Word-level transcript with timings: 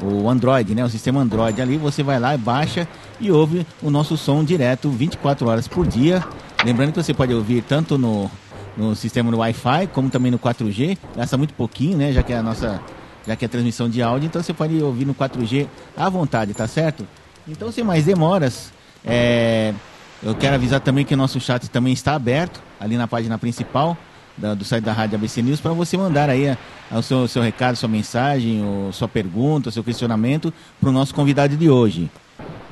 o, 0.02 0.06
o, 0.06 0.30
Android, 0.30 0.74
né? 0.74 0.82
O 0.82 0.88
sistema 0.88 1.20
Android 1.20 1.60
ali, 1.60 1.76
você 1.76 2.02
vai 2.02 2.18
lá 2.18 2.34
e 2.34 2.38
baixa 2.38 2.88
e 3.20 3.30
ouve 3.30 3.66
o 3.82 3.90
nosso 3.90 4.16
som 4.16 4.42
direto 4.42 4.88
24 4.88 5.46
horas 5.46 5.68
por 5.68 5.86
dia. 5.86 6.24
Lembrando 6.64 6.92
que 6.92 7.02
você 7.02 7.12
pode 7.12 7.34
ouvir 7.34 7.62
tanto 7.62 7.98
no, 7.98 8.30
no 8.74 8.96
sistema 8.96 9.30
do 9.30 9.36
Wi-Fi 9.36 9.88
como 9.92 10.08
também 10.08 10.32
no 10.32 10.38
4G. 10.38 10.96
Gasta 11.14 11.36
muito 11.36 11.52
pouquinho, 11.52 11.98
né? 11.98 12.12
Já 12.14 12.22
que 12.22 12.32
é 12.32 12.38
a 12.38 12.42
nossa 12.42 12.80
já 13.26 13.36
que 13.36 13.44
é 13.44 13.48
transmissão 13.48 13.86
de 13.86 14.00
áudio, 14.00 14.28
então 14.28 14.42
você 14.42 14.54
pode 14.54 14.82
ouvir 14.82 15.04
no 15.04 15.14
4G 15.14 15.66
à 15.94 16.08
vontade, 16.08 16.54
tá 16.54 16.66
certo? 16.66 17.06
Então, 17.46 17.70
sem 17.70 17.84
mais 17.84 18.06
demoras, 18.06 18.72
é, 19.04 19.74
eu 20.22 20.34
quero 20.34 20.54
avisar 20.54 20.80
também 20.80 21.04
que 21.04 21.14
o 21.14 21.16
nosso 21.16 21.40
chat 21.40 21.68
também 21.70 21.92
está 21.92 22.14
aberto, 22.14 22.60
ali 22.78 22.96
na 22.96 23.08
página 23.08 23.38
principal 23.38 23.96
da, 24.36 24.54
do 24.54 24.64
site 24.64 24.84
da 24.84 24.92
Rádio 24.92 25.16
ABC 25.16 25.42
News, 25.42 25.60
para 25.60 25.72
você 25.72 25.96
mandar 25.96 26.28
aí 26.28 26.48
a, 26.48 26.58
a, 26.90 26.98
o 26.98 27.02
seu, 27.02 27.28
seu 27.28 27.42
recado, 27.42 27.76
sua 27.76 27.88
mensagem, 27.88 28.62
sua 28.92 29.08
pergunta, 29.08 29.70
seu 29.70 29.84
questionamento 29.84 30.52
para 30.80 30.88
o 30.88 30.92
nosso 30.92 31.14
convidado 31.14 31.56
de 31.56 31.68
hoje. 31.68 32.10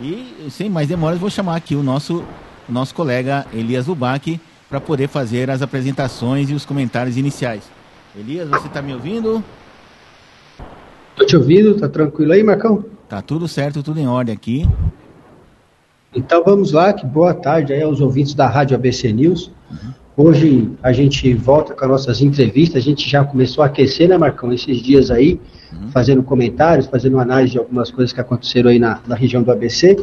E, 0.00 0.48
sem 0.50 0.70
mais 0.70 0.88
demoras, 0.88 1.19
vou 1.19 1.30
chamar 1.30 1.56
aqui 1.56 1.74
o 1.74 1.82
nosso, 1.82 2.24
o 2.69 2.72
nosso 2.72 2.94
colega 2.94 3.46
Elias 3.52 3.86
Lubac 3.86 4.41
para 4.69 4.80
poder 4.80 5.08
fazer 5.08 5.50
as 5.50 5.62
apresentações 5.62 6.50
e 6.50 6.54
os 6.54 6.64
comentários 6.64 7.16
iniciais. 7.16 7.62
Elias, 8.16 8.48
você 8.48 8.66
está 8.66 8.82
me 8.82 8.92
ouvindo? 8.92 9.42
Tô 11.16 11.25
te 11.25 11.36
ouvindo, 11.36 11.76
tá 11.76 11.88
tranquilo 11.88 12.32
aí, 12.32 12.42
Marcão? 12.42 12.84
Tá 13.09 13.22
tudo 13.22 13.48
certo, 13.48 13.82
tudo 13.82 13.98
em 13.98 14.06
ordem 14.06 14.34
aqui. 14.34 14.69
Então 16.14 16.42
vamos 16.42 16.72
lá, 16.72 16.91
que 16.91 17.04
boa 17.04 17.34
tarde 17.34 17.70
aí 17.70 17.82
aos 17.82 18.00
ouvintes 18.00 18.32
da 18.32 18.48
Rádio 18.48 18.74
ABC 18.74 19.12
News. 19.12 19.52
Hoje 20.16 20.70
a 20.82 20.91
gente 20.91 21.34
volta 21.34 21.74
com 21.74 21.84
as 21.84 21.91
nossas 21.91 22.22
entrevistas, 22.22 22.78
a 22.78 22.84
gente 22.84 23.08
já 23.08 23.22
começou 23.22 23.62
a 23.62 23.66
aquecer, 23.66 24.08
né, 24.08 24.16
Marcão, 24.16 24.50
esses 24.50 24.78
dias 24.78 25.10
aí, 25.10 25.38
fazendo 25.92 26.22
comentários, 26.22 26.86
fazendo 26.86 27.20
análise 27.20 27.52
de 27.52 27.58
algumas 27.58 27.91
coisas 27.91 28.10
que 28.10 28.20
aconteceram 28.20 28.70
aí 28.70 28.78
na, 28.78 29.00
na 29.06 29.14
região 29.14 29.42
do 29.42 29.52
ABC. 29.52 29.98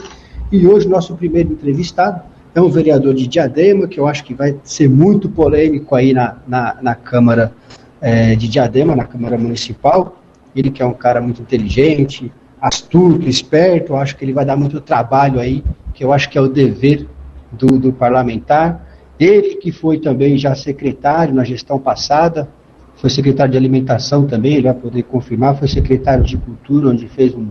E 0.52 0.68
hoje 0.68 0.88
nosso 0.88 1.16
primeiro 1.16 1.54
entrevistado 1.54 2.22
é 2.54 2.62
um 2.62 2.70
vereador 2.70 3.16
de 3.16 3.26
Diadema, 3.26 3.88
que 3.88 4.00
eu 4.00 4.08
acho 4.08 4.24
que 4.24 4.36
vai 4.36 4.56
ser 4.64 4.88
muito 4.88 5.28
polêmico 5.28 5.96
aí 5.96 6.14
na, 6.14 6.38
na, 6.48 6.78
na 6.84 6.94
Câmara 6.94 7.52
é, 8.00 8.36
de 8.36 8.48
Diadema, 8.48 8.96
na 8.96 9.06
Câmara 9.06 9.40
Municipal, 9.40 10.22
ele 10.56 10.70
que 10.70 10.84
é 10.84 10.86
um 10.86 10.94
cara 10.94 11.20
muito 11.20 11.42
inteligente, 11.42 12.32
astuto, 12.62 13.28
esperto, 13.28 13.94
eu 13.94 13.98
acho 13.98 14.16
que 14.16 14.24
ele 14.24 14.34
vai 14.34 14.46
dar 14.46 14.56
muito 14.56 14.80
trabalho 14.80 15.40
aí, 15.40 15.64
que 15.96 16.04
eu 16.04 16.14
acho 16.14 16.30
que 16.30 16.38
é 16.38 16.42
o 16.42 16.48
dever 16.48 17.08
do, 17.52 17.80
do 17.80 17.92
parlamentar. 17.92 18.86
Ele 19.20 19.56
que 19.56 19.72
foi 19.72 19.98
também 19.98 20.38
já 20.38 20.54
secretário 20.54 21.34
na 21.34 21.44
gestão 21.44 21.80
passada, 21.80 22.50
foi 22.96 23.10
secretário 23.10 23.54
de 23.54 23.58
alimentação 23.58 24.28
também, 24.28 24.54
ele 24.54 24.64
vai 24.64 24.74
poder 24.74 25.04
confirmar, 25.04 25.58
foi 25.58 25.68
secretário 25.68 26.24
de 26.24 26.38
cultura, 26.38 26.90
onde 26.90 27.08
fez 27.08 27.34
um 27.34 27.48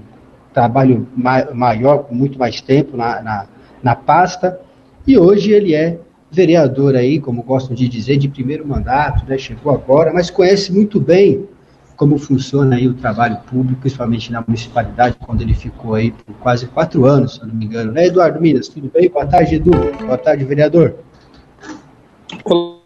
trabalho 0.52 1.08
ma 1.16 1.52
maior, 1.52 2.04
com 2.04 2.14
muito 2.14 2.38
mais 2.38 2.60
tempo 2.60 2.96
na, 2.96 3.20
na, 3.22 3.46
na 3.82 3.96
pasta, 3.96 4.60
e 5.06 5.18
hoje 5.18 5.50
ele 5.52 5.74
é 5.74 5.98
vereador 6.30 6.96
aí, 6.96 7.18
como 7.18 7.42
gostam 7.42 7.74
de 7.74 7.88
dizer, 7.88 8.18
de 8.18 8.28
primeiro 8.28 8.66
mandato, 8.66 9.24
né, 9.26 9.38
chegou 9.38 9.72
agora, 9.72 10.12
mas 10.12 10.30
conhece 10.30 10.72
muito 10.72 11.00
bem 11.00 11.46
como 11.96 12.18
funciona 12.18 12.76
aí 12.76 12.88
o 12.88 12.94
trabalho 12.94 13.36
público, 13.48 13.80
principalmente 13.80 14.32
na 14.32 14.40
municipalidade, 14.40 15.16
quando 15.24 15.42
ele 15.42 15.54
ficou 15.54 15.94
aí 15.94 16.10
por 16.10 16.34
quase 16.36 16.66
quatro 16.66 17.04
anos, 17.04 17.34
se 17.34 17.40
eu 17.40 17.46
não 17.46 17.54
me 17.54 17.64
engano. 17.64 17.92
Né, 17.92 18.06
Eduardo 18.06 18.40
Minas? 18.40 18.68
Tudo 18.68 18.90
bem? 18.92 19.08
Boa 19.08 19.26
tarde, 19.26 19.56
Edu. 19.56 19.72
Boa 20.00 20.18
tarde, 20.18 20.44
vereador. 20.44 20.96
Boa 22.44 22.80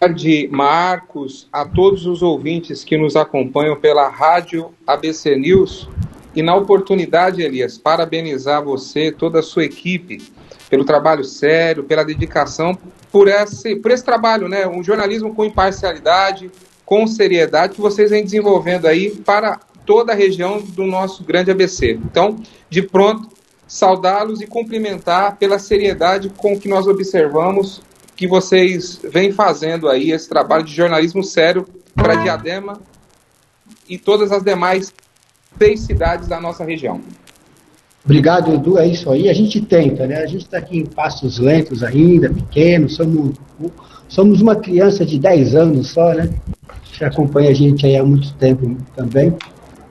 tarde, 0.00 0.48
Marcos, 0.50 1.48
a 1.52 1.64
todos 1.64 2.06
os 2.06 2.22
ouvintes 2.22 2.84
que 2.84 2.96
nos 2.96 3.16
acompanham 3.16 3.76
pela 3.76 4.08
rádio 4.08 4.70
ABC 4.86 5.36
News. 5.36 5.88
E 6.34 6.42
na 6.42 6.54
oportunidade, 6.54 7.40
Elias, 7.42 7.78
parabenizar 7.78 8.62
você, 8.62 9.10
toda 9.10 9.40
a 9.40 9.42
sua 9.42 9.64
equipe, 9.64 10.22
pelo 10.68 10.84
trabalho 10.84 11.24
sério, 11.24 11.84
pela 11.84 12.04
dedicação, 12.04 12.76
por 13.10 13.28
esse, 13.28 13.76
por 13.76 13.90
esse 13.90 14.04
trabalho, 14.04 14.48
né? 14.48 14.66
Um 14.66 14.82
jornalismo 14.82 15.34
com 15.34 15.44
imparcialidade, 15.44 16.50
com 16.86 17.06
seriedade 17.06 17.74
que 17.74 17.80
vocês 17.80 18.10
vêm 18.10 18.24
desenvolvendo 18.24 18.86
aí 18.86 19.10
para 19.10 19.58
toda 19.84 20.12
a 20.12 20.14
região 20.14 20.62
do 20.62 20.84
nosso 20.84 21.24
grande 21.24 21.50
ABC. 21.50 22.00
Então, 22.04 22.40
de 22.70 22.80
pronto, 22.80 23.28
saudá-los 23.66 24.40
e 24.40 24.46
cumprimentar 24.46 25.36
pela 25.36 25.58
seriedade 25.58 26.30
com 26.30 26.58
que 26.58 26.68
nós 26.68 26.86
observamos 26.86 27.82
que 28.14 28.26
vocês 28.26 29.00
vêm 29.02 29.32
fazendo 29.32 29.88
aí 29.88 30.12
esse 30.12 30.28
trabalho 30.28 30.64
de 30.64 30.72
jornalismo 30.72 31.22
sério 31.22 31.66
para 31.94 32.14
Diadema 32.14 32.80
e 33.88 33.98
todas 33.98 34.30
as 34.30 34.42
demais 34.42 34.94
seis 35.58 35.80
cidades 35.80 36.28
da 36.28 36.40
nossa 36.40 36.64
região. 36.64 37.00
Obrigado, 38.04 38.54
Edu. 38.54 38.78
É 38.78 38.86
isso 38.86 39.10
aí. 39.10 39.28
A 39.28 39.32
gente 39.32 39.60
tenta, 39.60 40.06
né? 40.06 40.18
A 40.18 40.26
gente 40.26 40.44
está 40.44 40.58
aqui 40.58 40.78
em 40.78 40.86
passos 40.86 41.38
lentos 41.38 41.82
ainda, 41.82 42.32
pequenos. 42.32 42.94
Somos, 42.94 43.36
somos 44.08 44.40
uma 44.40 44.56
criança 44.56 45.04
de 45.04 45.18
10 45.18 45.54
anos 45.54 45.90
só, 45.90 46.14
né? 46.14 46.30
que 46.96 47.04
acompanha 47.04 47.50
a 47.50 47.54
gente 47.54 47.86
aí 47.86 47.96
há 47.96 48.04
muito 48.04 48.32
tempo 48.34 48.76
também. 48.94 49.34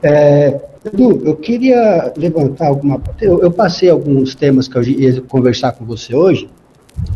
É, 0.02 0.60
Edu, 0.84 1.22
eu 1.24 1.36
queria 1.36 2.12
levantar 2.16 2.68
alguma. 2.68 3.00
Eu, 3.20 3.40
eu, 3.40 3.50
passei 3.50 3.88
alguns 3.90 4.34
temas 4.34 4.68
que 4.68 4.76
eu 4.76 4.82
ia 4.82 5.20
conversar 5.22 5.72
com 5.72 5.84
você 5.84 6.14
hoje, 6.14 6.48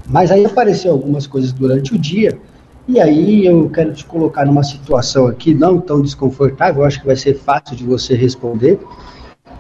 mas 0.09 0.31
aí 0.31 0.45
apareceu 0.45 0.93
algumas 0.93 1.27
coisas 1.27 1.53
durante 1.53 1.95
o 1.95 1.99
dia, 1.99 2.39
e 2.87 3.01
aí 3.01 3.47
eu 3.47 3.69
quero 3.71 3.93
te 3.93 4.05
colocar 4.05 4.45
numa 4.45 4.63
situação 4.63 5.27
aqui 5.27 5.55
não 5.55 5.81
tão 5.81 6.01
desconfortável, 6.03 6.85
acho 6.85 7.01
que 7.01 7.07
vai 7.07 7.17
ser 7.17 7.35
fácil 7.35 7.77
de 7.77 7.85
você 7.85 8.15
responder. 8.15 8.79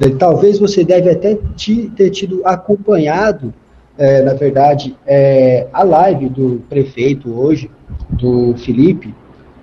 É, 0.00 0.08
talvez 0.08 0.58
você 0.58 0.82
deve 0.82 1.10
até 1.10 1.36
te, 1.56 1.90
ter 1.94 2.10
tido 2.10 2.40
acompanhado, 2.44 3.52
é, 4.00 4.23
na 4.23 4.32
verdade, 4.32 4.97
é, 5.06 5.67
a 5.75 5.82
live 5.82 6.31
do 6.31 6.62
prefeito 6.70 7.38
hoje, 7.38 7.70
do 8.08 8.55
Felipe, 8.56 9.14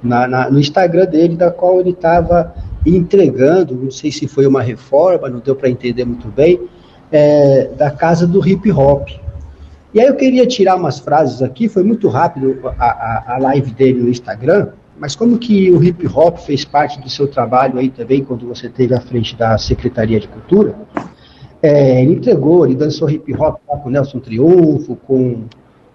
na, 0.01 0.27
na, 0.27 0.47
no 0.51 0.59
Instagram 0.59 1.07
dele, 1.07 1.35
da 1.35 1.49
qual 1.49 1.79
ele 1.79 1.89
estava 1.89 2.53
entregando, 2.85 3.73
não 3.73 3.89
sei 3.89 4.11
se 4.11 4.27
foi 4.27 4.45
uma 4.45 4.61
reforma, 4.61 5.27
não 5.27 5.39
deu 5.39 5.55
para 5.55 5.67
entender 5.67 6.05
muito 6.05 6.27
bem, 6.27 6.61
é, 7.11 7.71
da 7.75 7.89
casa 7.89 8.27
do 8.27 8.47
hip 8.47 8.71
hop. 8.71 9.09
E 9.91 9.99
aí 9.99 10.05
eu 10.05 10.15
queria 10.15 10.45
tirar 10.45 10.75
umas 10.75 10.99
frases 10.99 11.41
aqui, 11.41 11.67
foi 11.67 11.81
muito 11.81 12.07
rápido 12.07 12.59
a, 12.77 12.85
a, 12.85 13.35
a 13.35 13.37
live 13.39 13.71
dele 13.71 14.03
no 14.03 14.09
Instagram, 14.09 14.67
mas 14.99 15.15
como 15.15 15.39
que 15.39 15.71
o 15.71 15.83
hip 15.83 16.07
hop 16.13 16.37
fez 16.37 16.63
parte 16.63 17.01
do 17.01 17.09
seu 17.09 17.27
trabalho 17.27 17.79
aí 17.79 17.89
também, 17.89 18.23
quando 18.23 18.47
você 18.47 18.67
esteve 18.67 18.93
à 18.93 19.01
frente 19.01 19.35
da 19.35 19.57
Secretaria 19.57 20.19
de 20.19 20.27
Cultura, 20.27 20.75
é, 21.61 22.01
ele 22.01 22.13
entregou, 22.13 22.65
ele 22.65 22.75
dançou 22.75 23.09
hip 23.09 23.33
hop 23.35 23.59
com 23.65 23.89
Nelson 23.89 24.19
Triunfo, 24.19 24.95
com, 24.95 25.45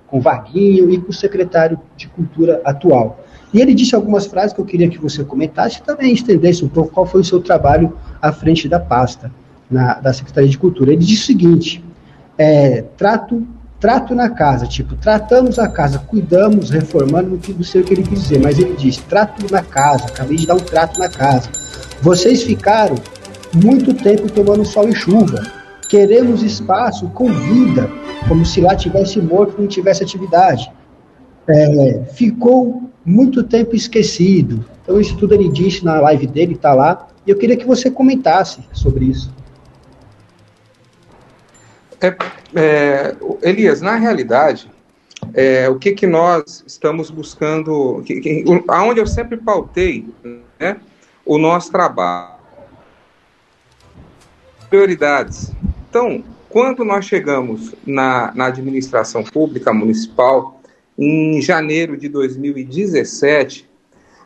com 0.06 0.20
Vaguinho 0.20 0.90
e 0.90 0.98
com 0.98 1.10
o 1.10 1.14
secretário 1.14 1.78
de 1.96 2.08
Cultura 2.08 2.60
atual. 2.64 3.20
E 3.52 3.60
ele 3.60 3.74
disse 3.74 3.94
algumas 3.94 4.26
frases 4.26 4.52
que 4.52 4.60
eu 4.60 4.64
queria 4.64 4.88
que 4.88 4.98
você 4.98 5.22
comentasse 5.22 5.78
e 5.78 5.82
também 5.82 6.12
estendesse 6.12 6.64
um 6.64 6.68
pouco 6.68 6.90
qual 6.90 7.06
foi 7.06 7.20
o 7.20 7.24
seu 7.24 7.40
trabalho 7.40 7.96
à 8.20 8.32
frente 8.32 8.68
da 8.68 8.80
pasta, 8.80 9.30
na, 9.70 9.94
da 9.94 10.12
Secretaria 10.12 10.48
de 10.48 10.58
Cultura. 10.58 10.92
Ele 10.92 11.04
disse 11.04 11.22
o 11.22 11.26
seguinte: 11.26 11.84
é, 12.38 12.82
trato, 12.96 13.46
trato 13.78 14.14
na 14.14 14.30
casa, 14.30 14.66
tipo, 14.66 14.96
tratamos 14.96 15.58
a 15.58 15.68
casa, 15.68 15.98
cuidamos, 15.98 16.70
reformando, 16.70 17.38
não 17.48 17.64
sei 17.64 17.82
o 17.82 17.84
que 17.84 17.92
ele 17.92 18.02
quis 18.02 18.22
dizer, 18.22 18.40
mas 18.40 18.58
ele 18.58 18.74
disse: 18.74 19.02
trato 19.02 19.44
na 19.52 19.62
casa, 19.62 20.06
acabei 20.06 20.36
de 20.38 20.46
dar 20.46 20.54
um 20.54 20.60
trato 20.60 20.98
na 20.98 21.10
casa. 21.10 21.50
Vocês 22.00 22.42
ficaram 22.42 22.96
muito 23.54 23.94
tempo 23.94 24.30
tomando 24.30 24.64
sol 24.64 24.88
e 24.88 24.94
chuva. 24.94 25.42
Queremos 25.88 26.42
espaço 26.42 27.08
com 27.10 27.32
vida, 27.32 27.90
como 28.28 28.46
se 28.46 28.60
lá 28.60 28.74
tivesse 28.74 29.20
morto 29.20 29.56
e 29.58 29.62
não 29.62 29.68
tivesse 29.68 30.02
atividade. 30.02 30.72
É, 31.48 32.04
ficou 32.14 32.90
muito 33.04 33.42
tempo 33.42 33.74
esquecido. 33.74 34.64
Então, 34.82 35.00
isso 35.00 35.16
tudo 35.16 35.34
ele 35.34 35.48
disse 35.48 35.84
na 35.84 36.00
live 36.00 36.26
dele, 36.26 36.54
está 36.54 36.74
lá. 36.74 37.08
E 37.26 37.30
eu 37.30 37.36
queria 37.36 37.56
que 37.56 37.66
você 37.66 37.90
comentasse 37.90 38.60
sobre 38.72 39.06
isso. 39.06 39.32
É, 42.00 42.16
é, 42.54 43.16
Elias, 43.42 43.80
na 43.80 43.94
realidade, 43.96 44.70
é, 45.34 45.68
o 45.68 45.78
que, 45.78 45.92
que 45.92 46.06
nós 46.06 46.64
estamos 46.66 47.10
buscando, 47.10 48.02
que, 48.04 48.20
que, 48.20 48.44
aonde 48.68 49.00
eu 49.00 49.06
sempre 49.06 49.36
pautei 49.36 50.06
né, 50.58 50.78
o 51.24 51.38
nosso 51.38 51.70
trabalho. 51.70 52.41
Prioridades. 54.72 55.52
Então, 55.90 56.24
quando 56.48 56.82
nós 56.82 57.04
chegamos 57.04 57.74
na, 57.86 58.32
na 58.34 58.46
administração 58.46 59.22
pública 59.22 59.70
municipal, 59.70 60.62
em 60.98 61.42
janeiro 61.42 61.94
de 61.94 62.08
2017, 62.08 63.68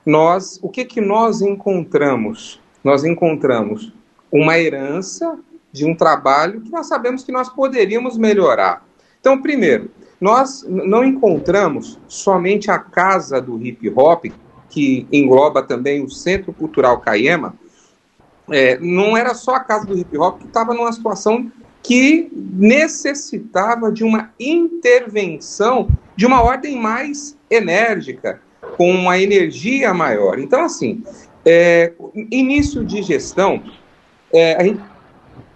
nós, 0.07 0.61
o 0.63 0.69
que, 0.69 0.85
que 0.85 1.01
nós 1.01 1.43
encontramos? 1.43 2.61
Nós 2.85 3.03
encontramos 3.03 3.93
uma 4.31 4.57
herança 4.57 5.37
de 5.73 5.85
um 5.85 5.97
trabalho 5.97 6.61
que 6.61 6.71
nós 6.71 6.87
sabemos 6.87 7.25
que 7.25 7.33
nós 7.33 7.49
poderíamos 7.49 8.17
melhorar. 8.17 8.87
Então, 9.19 9.43
primeiro, 9.43 9.91
nós 10.21 10.65
não 10.69 11.05
encontramos 11.05 11.99
somente 12.07 12.71
a 12.71 12.79
casa 12.79 13.41
do 13.41 13.61
hip 13.61 13.93
hop, 13.97 14.27
que 14.71 15.09
engloba 15.11 15.61
também 15.61 16.05
o 16.05 16.09
Centro 16.09 16.53
Cultural 16.53 17.01
Caiema, 17.01 17.57
é, 18.51 18.79
não 18.79 19.17
era 19.17 19.35
só 19.35 19.57
a 19.57 19.61
casa 19.61 19.87
do 19.87 19.97
hip 19.97 20.17
hop 20.19 20.41
que 20.41 20.47
estava 20.47 20.75
numa 20.75 20.93
situação 20.93 21.51
que 21.83 22.29
necessitava 22.35 23.93
de 23.93 24.03
uma 24.03 24.33
intervenção 24.41 25.89
de 26.17 26.27
uma 26.27 26.43
ordem 26.43 26.77
mais 26.81 27.37
enérgica, 27.51 28.41
com 28.77 28.91
uma 28.91 29.19
energia 29.19 29.95
maior. 29.95 30.39
Então, 30.39 30.65
assim, 30.65 31.05
é, 31.45 31.93
início 32.31 32.85
de 32.85 33.03
gestão, 33.03 33.63
é, 34.33 34.65
gente, 34.65 34.83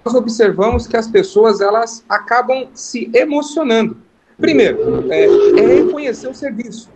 nós 0.05 0.15
observamos 0.15 0.87
que 0.87 0.97
as 0.97 1.09
pessoas 1.09 1.61
elas 1.61 2.05
acabam 2.09 2.69
se 2.75 3.11
emocionando. 3.13 3.97
Primeiro, 4.39 5.13
é, 5.13 5.25
é 5.25 5.67
reconhecer 5.83 6.29
o 6.29 6.35
serviço. 6.35 6.91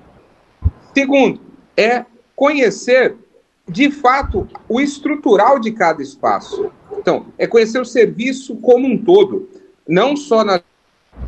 Segundo, 0.95 1.41
é 1.77 2.05
conhecer 2.37 3.17
de 3.69 3.91
fato 3.91 4.47
o 4.69 4.81
estrutural 4.81 5.59
de 5.59 5.73
cada 5.73 6.03
espaço. 6.03 6.71
Então, 6.99 7.27
é 7.39 7.47
conhecer 7.47 7.81
o 7.81 7.85
serviço 7.85 8.57
como 8.57 8.87
um 8.87 8.97
todo, 8.97 9.49
não 9.87 10.17
só 10.17 10.45
na 10.45 10.63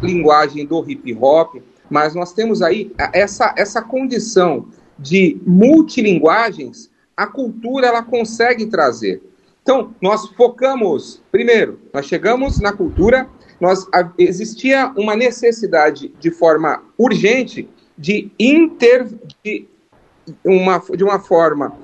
linguagem 0.02 0.66
do 0.66 0.88
hip 0.88 1.16
hop, 1.20 1.56
mas 1.88 2.14
nós 2.14 2.32
temos 2.32 2.62
aí 2.62 2.92
essa, 3.12 3.54
essa 3.56 3.80
condição 3.80 4.68
de 4.98 5.40
multilinguagens, 5.46 6.90
a 7.16 7.26
cultura 7.26 7.86
ela 7.86 8.02
consegue 8.02 8.66
trazer. 8.66 9.22
Então, 9.62 9.94
nós 10.00 10.28
focamos, 10.30 11.22
primeiro, 11.30 11.80
nós 11.92 12.06
chegamos 12.06 12.60
na 12.60 12.72
cultura, 12.72 13.28
nós 13.60 13.86
existia 14.18 14.92
uma 14.96 15.16
necessidade 15.16 16.12
de 16.20 16.30
forma 16.30 16.82
urgente 16.96 17.68
de 17.96 18.30
inter 18.38 19.08
de 19.42 19.66
uma, 20.44 20.78
de 20.78 21.02
uma 21.02 21.18
forma 21.18 21.76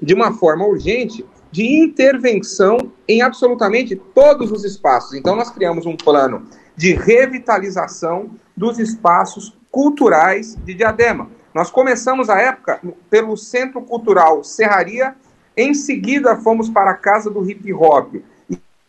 de 0.00 0.14
uma 0.14 0.32
forma 0.32 0.66
urgente 0.66 1.24
de 1.50 1.64
intervenção 1.64 2.92
em 3.08 3.22
absolutamente 3.22 3.96
todos 3.96 4.52
os 4.52 4.64
espaços. 4.64 5.14
Então 5.14 5.34
nós 5.34 5.50
criamos 5.50 5.86
um 5.86 5.96
plano 5.96 6.46
de 6.76 6.92
revitalização 6.92 8.30
dos 8.56 8.78
espaços 8.78 9.56
culturais 9.70 10.56
de 10.64 10.74
Diadema. 10.74 11.30
Nós 11.54 11.70
começamos 11.70 12.28
a 12.28 12.38
época 12.38 12.80
pelo 13.08 13.36
Centro 13.36 13.80
Cultural 13.80 14.44
Serraria, 14.44 15.14
em 15.56 15.72
seguida 15.72 16.36
fomos 16.36 16.68
para 16.68 16.90
a 16.90 16.94
Casa 16.94 17.30
do 17.30 17.48
Hip 17.48 17.72
Hop. 17.72 18.16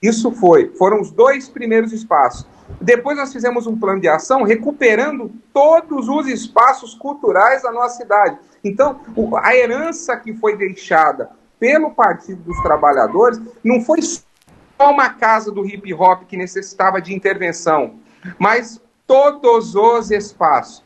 Isso 0.02 0.32
foi, 0.32 0.70
foram 0.78 1.02
os 1.02 1.12
dois 1.12 1.50
primeiros 1.50 1.92
espaços. 1.92 2.46
Depois 2.82 3.18
nós 3.18 3.32
fizemos 3.32 3.66
um 3.66 3.78
plano 3.78 4.02
de 4.02 4.08
ação 4.08 4.44
recuperando 4.44 5.32
todos 5.54 6.08
os 6.10 6.28
espaços 6.28 6.94
culturais 6.94 7.64
da 7.64 7.72
nossa 7.72 7.98
cidade. 7.98 8.38
Então, 8.64 9.00
a 9.42 9.56
herança 9.56 10.16
que 10.18 10.34
foi 10.34 10.58
deixada 10.58 11.30
pelo 11.60 11.92
Partido 11.92 12.42
dos 12.44 12.62
Trabalhadores 12.62 13.42
não 13.64 13.82
foi 13.82 14.02
só 14.02 14.92
uma 14.92 15.10
casa 15.10 15.52
do 15.52 15.66
hip 15.66 15.92
hop 15.94 16.24
que 16.28 16.38
necessitava 16.38 17.02
de 17.02 17.16
intervenção, 17.16 17.96
mas 18.38 18.80
todos 19.08 19.76
os 19.76 20.12
espaços. 20.12 20.84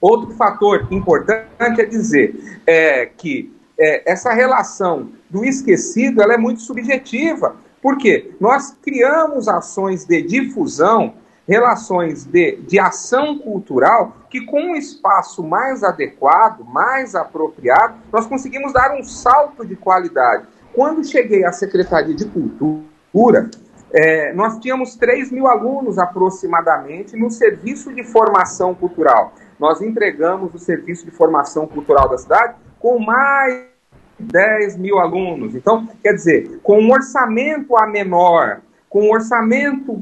Outro 0.00 0.30
fator 0.36 0.86
importante 0.92 1.80
é 1.80 1.84
dizer 1.84 2.60
é, 2.66 3.06
que 3.06 3.52
é, 3.78 4.10
essa 4.10 4.32
relação 4.32 5.10
do 5.28 5.44
esquecido 5.44 6.22
ela 6.22 6.34
é 6.34 6.36
muito 6.36 6.60
subjetiva. 6.60 7.56
Por 7.82 7.96
quê? 7.96 8.32
Nós 8.40 8.76
criamos 8.82 9.48
ações 9.48 10.04
de 10.04 10.22
difusão, 10.22 11.14
relações 11.46 12.24
de, 12.24 12.56
de 12.56 12.78
ação 12.78 13.38
cultural, 13.38 14.16
que 14.28 14.44
com 14.44 14.60
um 14.60 14.76
espaço 14.76 15.42
mais 15.42 15.82
adequado, 15.82 16.64
mais 16.64 17.14
apropriado, 17.14 17.94
nós 18.12 18.26
conseguimos 18.26 18.72
dar 18.72 18.94
um 18.94 19.02
salto 19.02 19.64
de 19.64 19.74
qualidade. 19.74 20.46
Quando 20.74 21.04
cheguei 21.04 21.44
à 21.44 21.52
Secretaria 21.52 22.14
de 22.14 22.26
Cultura, 22.26 23.50
é, 23.90 24.34
nós 24.34 24.58
tínhamos 24.58 24.94
3 24.96 25.32
mil 25.32 25.46
alunos 25.46 25.98
aproximadamente 25.98 27.16
no 27.16 27.30
serviço 27.30 27.94
de 27.94 28.04
formação 28.04 28.74
cultural. 28.74 29.32
Nós 29.58 29.80
entregamos 29.80 30.54
o 30.54 30.58
serviço 30.58 31.06
de 31.06 31.10
formação 31.10 31.66
cultural 31.66 32.08
da 32.08 32.18
cidade 32.18 32.54
com 32.78 32.98
mais 32.98 33.77
10 34.18 34.76
mil 34.76 34.98
alunos. 34.98 35.54
Então, 35.54 35.88
quer 36.02 36.12
dizer, 36.12 36.58
com 36.62 36.80
um 36.80 36.90
orçamento 36.90 37.76
a 37.76 37.86
menor, 37.86 38.60
com 38.88 39.02
um 39.02 39.12
orçamento 39.12 40.00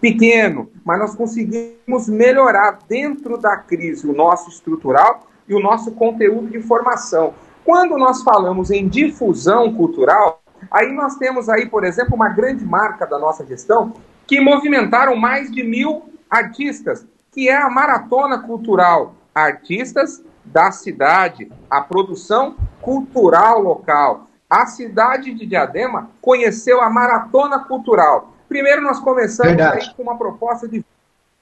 pequeno, 0.00 0.70
mas 0.84 0.98
nós 0.98 1.14
conseguimos 1.14 2.08
melhorar 2.08 2.78
dentro 2.88 3.36
da 3.36 3.56
crise 3.56 4.08
o 4.08 4.12
nosso 4.12 4.48
estrutural 4.48 5.26
e 5.48 5.54
o 5.54 5.60
nosso 5.60 5.92
conteúdo 5.92 6.48
de 6.48 6.60
formação. 6.60 7.34
Quando 7.64 7.98
nós 7.98 8.22
falamos 8.22 8.70
em 8.70 8.88
difusão 8.88 9.74
cultural, 9.74 10.40
aí 10.70 10.92
nós 10.92 11.16
temos 11.16 11.48
aí, 11.48 11.66
por 11.66 11.84
exemplo, 11.84 12.14
uma 12.14 12.28
grande 12.28 12.64
marca 12.64 13.06
da 13.06 13.18
nossa 13.18 13.44
gestão 13.44 13.92
que 14.26 14.40
movimentaram 14.40 15.16
mais 15.16 15.50
de 15.50 15.62
mil 15.62 16.04
artistas, 16.30 17.06
que 17.32 17.48
é 17.48 17.56
a 17.56 17.68
Maratona 17.68 18.38
Cultural. 18.38 19.14
Artistas 19.34 20.22
da 20.52 20.70
cidade, 20.70 21.50
a 21.70 21.80
produção 21.80 22.56
cultural 22.80 23.60
local. 23.60 24.28
A 24.48 24.66
cidade 24.66 25.34
de 25.34 25.46
Diadema 25.46 26.10
conheceu 26.22 26.80
a 26.80 26.88
maratona 26.88 27.58
cultural. 27.60 28.32
Primeiro, 28.48 28.80
nós 28.80 28.98
começamos 28.98 29.60
aí 29.60 29.94
com 29.94 30.02
uma 30.02 30.16
proposta 30.16 30.66
de, 30.66 30.82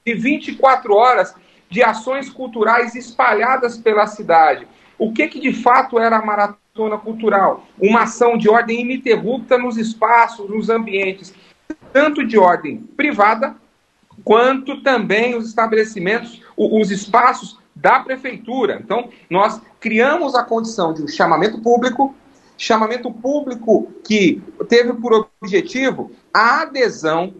de 0.05 0.13
24 0.13 0.93
horas 0.93 1.33
de 1.69 1.83
ações 1.83 2.29
culturais 2.29 2.95
espalhadas 2.95 3.77
pela 3.77 4.07
cidade. 4.07 4.67
O 4.97 5.13
que, 5.13 5.27
que 5.27 5.39
de 5.39 5.53
fato 5.53 5.99
era 5.99 6.17
a 6.17 6.25
maratona 6.25 6.97
cultural? 6.97 7.65
Uma 7.79 8.03
ação 8.03 8.37
de 8.37 8.49
ordem 8.49 8.81
ininterrupta 8.81 9.57
nos 9.57 9.77
espaços, 9.77 10.49
nos 10.49 10.69
ambientes, 10.69 11.33
tanto 11.93 12.25
de 12.25 12.37
ordem 12.37 12.77
privada, 12.97 13.55
quanto 14.23 14.81
também 14.81 15.35
os 15.35 15.47
estabelecimentos, 15.47 16.41
os 16.57 16.91
espaços 16.91 17.57
da 17.81 17.99
prefeitura. 17.99 18.79
Então, 18.83 19.09
nós 19.29 19.61
criamos 19.79 20.35
a 20.35 20.43
condição 20.43 20.93
de 20.93 21.03
um 21.03 21.07
chamamento 21.07 21.59
público, 21.61 22.13
chamamento 22.57 23.11
público 23.11 23.91
que 24.03 24.41
teve 24.67 24.93
por 24.93 25.27
objetivo 25.41 26.11
a 26.33 26.61
adesão 26.61 27.33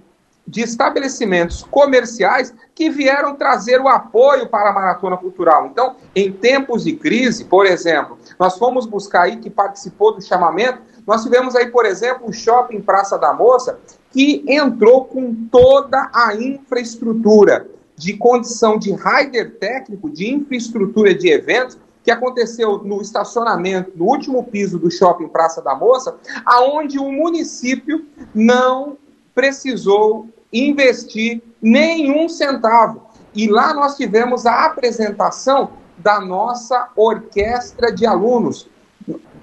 de 0.48 0.62
estabelecimentos 0.62 1.64
comerciais 1.64 2.54
que 2.74 2.90
vieram 2.90 3.36
trazer 3.36 3.82
o 3.82 3.88
apoio 3.88 4.48
para 4.48 4.70
a 4.70 4.74
maratona 4.74 5.18
cultural. 5.18 5.66
Então, 5.66 5.98
em 6.16 6.32
tempos 6.32 6.86
de 6.86 6.94
crise, 6.94 7.44
por 7.44 7.66
exemplo, 7.66 8.18
nós 8.40 8.58
fomos 8.58 8.86
buscar 8.86 9.24
aí 9.24 9.38
que 9.38 9.50
participou 9.50 10.14
do 10.14 10.22
chamamento, 10.22 10.80
nós 11.06 11.24
tivemos 11.24 11.56
aí, 11.56 11.68
por 11.68 11.86
exemplo, 11.86 12.30
o 12.30 12.34
Shopping 12.34 12.82
Praça 12.82 13.18
da 13.18 13.34
Moça, 13.34 13.80
que 14.12 14.44
entrou 14.48 15.06
com 15.06 15.34
toda 15.52 16.10
a 16.14 16.34
infraestrutura 16.36 17.68
de 17.98 18.16
condição 18.16 18.78
de 18.78 18.92
rider 18.92 19.58
técnico, 19.58 20.10
de 20.10 20.32
infraestrutura 20.32 21.14
de 21.14 21.30
eventos, 21.30 21.78
que 22.04 22.12
aconteceu 22.12 22.78
no 22.78 23.02
estacionamento, 23.02 23.92
no 23.96 24.06
último 24.06 24.42
piso 24.44 24.80
do 24.80 24.90
shopping 24.90 25.28
Praça 25.28 25.62
da 25.62 25.76
Moça, 25.76 26.16
aonde 26.46 26.98
o 26.98 27.12
município 27.12 28.06
não 28.34 28.96
precisou 29.36 30.30
investir 30.54 31.42
nenhum 31.62 32.30
centavo. 32.30 33.08
E 33.36 33.50
lá 33.50 33.74
nós 33.74 33.98
tivemos 33.98 34.46
a 34.46 34.66
apresentação 34.66 35.72
da 35.98 36.22
nossa 36.22 36.90
orquestra 36.96 37.92
de 37.92 38.06
alunos. 38.06 38.70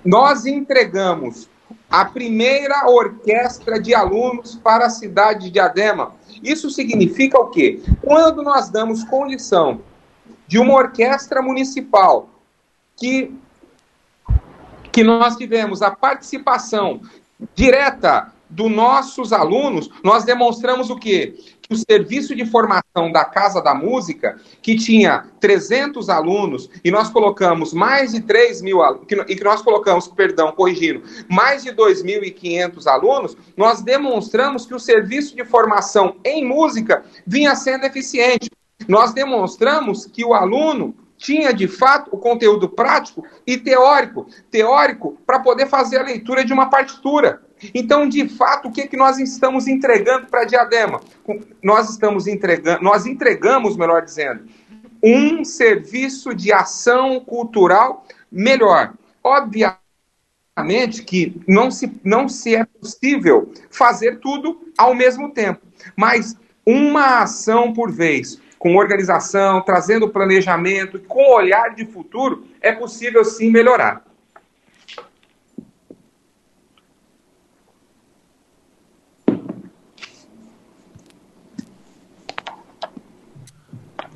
Nós 0.02 0.46
entregamos 0.46 1.50
a 1.90 2.04
primeira 2.04 2.88
orquestra 2.88 3.78
de 3.80 3.94
alunos 3.94 4.54
para 4.56 4.86
a 4.86 4.90
cidade 4.90 5.50
de 5.50 5.60
Adema. 5.60 6.14
Isso 6.44 6.68
significa 6.68 7.38
o 7.38 7.48
quê? 7.48 7.80
Quando 8.02 8.42
nós 8.42 8.68
damos 8.68 9.02
condição 9.02 9.80
de 10.46 10.58
uma 10.58 10.74
orquestra 10.74 11.40
municipal 11.40 12.28
que, 12.96 13.32
que 14.92 15.02
nós 15.02 15.36
tivemos 15.36 15.80
a 15.80 15.90
participação 15.90 17.00
direta 17.54 18.30
dos 18.48 18.70
nossos 18.70 19.32
alunos, 19.32 19.88
nós 20.04 20.24
demonstramos 20.24 20.90
o 20.90 20.96
quê? 20.96 21.34
O 21.70 21.76
serviço 21.76 22.34
de 22.34 22.44
formação 22.44 23.10
da 23.10 23.24
Casa 23.24 23.60
da 23.60 23.74
Música, 23.74 24.36
que 24.60 24.76
tinha 24.76 25.26
300 25.40 26.10
alunos, 26.10 26.68
e 26.84 26.90
nós 26.90 27.08
colocamos 27.08 27.72
mais 27.72 28.12
de 28.12 28.20
3 28.20 28.60
mil 28.62 28.80
e 29.28 29.34
que 29.34 29.44
nós 29.44 29.62
colocamos, 29.62 30.06
perdão, 30.08 30.52
corrigindo, 30.52 31.02
mais 31.28 31.62
de 31.62 31.70
2.500 31.70 32.86
alunos, 32.86 33.36
nós 33.56 33.82
demonstramos 33.82 34.66
que 34.66 34.74
o 34.74 34.78
serviço 34.78 35.34
de 35.34 35.44
formação 35.44 36.16
em 36.24 36.46
música 36.46 37.02
vinha 37.26 37.54
sendo 37.54 37.84
eficiente. 37.84 38.50
Nós 38.86 39.12
demonstramos 39.12 40.06
que 40.06 40.24
o 40.24 40.34
aluno 40.34 40.94
tinha 41.24 41.54
de 41.54 41.66
fato 41.66 42.10
o 42.12 42.18
conteúdo 42.18 42.68
prático 42.68 43.24
e 43.46 43.56
teórico, 43.56 44.26
teórico 44.50 45.16
para 45.26 45.40
poder 45.40 45.66
fazer 45.66 45.96
a 45.96 46.02
leitura 46.02 46.44
de 46.44 46.52
uma 46.52 46.68
partitura. 46.68 47.40
Então, 47.74 48.06
de 48.06 48.28
fato, 48.28 48.68
o 48.68 48.70
que, 48.70 48.86
que 48.86 48.96
nós 48.96 49.18
estamos 49.18 49.66
entregando 49.66 50.26
para 50.26 50.42
a 50.42 50.44
Diadema? 50.44 51.00
Nós 51.62 51.88
estamos 51.88 52.26
entregando, 52.26 52.84
nós 52.84 53.06
entregamos, 53.06 53.74
melhor 53.74 54.02
dizendo, 54.02 54.44
um 55.02 55.42
serviço 55.46 56.34
de 56.34 56.52
ação 56.52 57.18
cultural 57.20 58.06
melhor. 58.30 58.92
Obviamente 59.22 61.02
que 61.06 61.40
não 61.48 61.70
se, 61.70 61.90
não 62.04 62.28
se 62.28 62.54
é 62.54 62.66
possível 62.66 63.50
fazer 63.70 64.20
tudo 64.20 64.60
ao 64.76 64.94
mesmo 64.94 65.30
tempo, 65.30 65.62
mas 65.96 66.36
uma 66.66 67.22
ação 67.22 67.72
por 67.72 67.90
vez, 67.90 68.38
com 68.64 68.76
organização, 68.76 69.60
trazendo 69.60 70.08
planejamento, 70.08 70.98
com 71.00 71.34
olhar 71.34 71.74
de 71.74 71.84
futuro, 71.84 72.44
é 72.62 72.72
possível 72.72 73.22
sim 73.22 73.50
melhorar. 73.50 74.02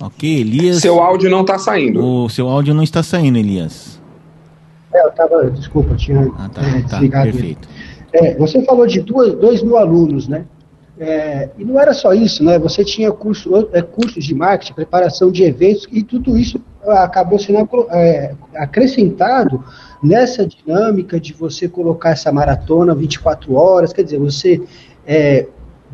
Ok, 0.01 0.41
Elias. 0.41 0.81
Seu 0.81 0.99
áudio 0.99 1.29
não 1.29 1.43
está 1.43 1.59
saindo. 1.59 2.03
O 2.03 2.31
seu 2.31 2.49
áudio 2.49 2.73
não 2.73 2.83
está 2.83 3.03
saindo, 3.03 3.37
Elias. 3.37 4.01
É, 4.95 5.03
eu 5.03 5.09
estava, 5.09 5.51
desculpa, 5.51 5.95
tinha 5.95 6.33
ah, 6.39 6.49
tá, 6.49 6.63
é, 6.63 6.83
tá, 6.85 7.01
perfeito. 7.23 7.69
É, 8.15 8.35
você 8.39 8.65
falou 8.65 8.87
de 8.87 9.03
duas, 9.03 9.35
dois 9.35 9.63
mil 9.63 9.77
alunos, 9.77 10.27
né? 10.27 10.47
É, 11.01 11.51
e 11.57 11.65
não 11.65 11.79
era 11.79 11.95
só 11.95 12.13
isso, 12.13 12.43
né? 12.43 12.59
Você 12.59 12.85
tinha 12.85 13.13
curso, 13.13 13.69
é, 13.73 13.81
cursos 13.81 14.25
de 14.25 14.35
marketing, 14.35 14.75
preparação 14.75 15.31
de 15.31 15.45
eventos, 15.45 15.87
e 15.93 16.03
tudo 16.03 16.37
isso 16.37 16.61
acabou 16.89 17.39
sendo 17.39 17.69
é, 17.91 18.35
acrescentado 18.57 19.63
nessa 20.03 20.45
dinâmica 20.45 21.21
de 21.21 21.33
você 21.33 21.69
colocar 21.69 22.11
essa 22.11 22.33
maratona 22.33 22.95
24 22.95 23.55
horas, 23.55 23.93
quer 23.93 24.03
dizer, 24.03 24.19
você 24.19 24.61
é, 25.07 25.47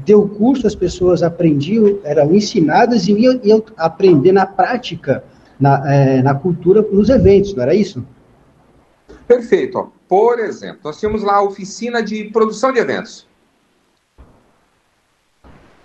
deu 0.07 0.27
curso, 0.27 0.67
as 0.67 0.75
pessoas 0.75 1.23
aprendiam, 1.23 1.99
eram 2.03 2.35
ensinadas 2.35 3.07
e 3.07 3.13
iam, 3.13 3.41
iam 3.43 3.63
aprender 3.77 4.33
na 4.33 4.47
prática, 4.47 5.23
na, 5.61 5.93
é, 5.93 6.23
na 6.23 6.35
cultura, 6.35 6.81
nos 6.81 7.11
eventos, 7.11 7.55
não 7.55 7.63
era 7.63 7.75
isso? 7.75 8.03
Perfeito. 9.29 9.93
Por 10.09 10.39
exemplo, 10.39 10.81
nós 10.85 10.99
tínhamos 10.99 11.23
lá 11.23 11.37
a 11.37 11.43
oficina 11.43 12.03
de 12.03 12.25
produção 12.25 12.73
de 12.73 12.79
eventos 12.79 13.27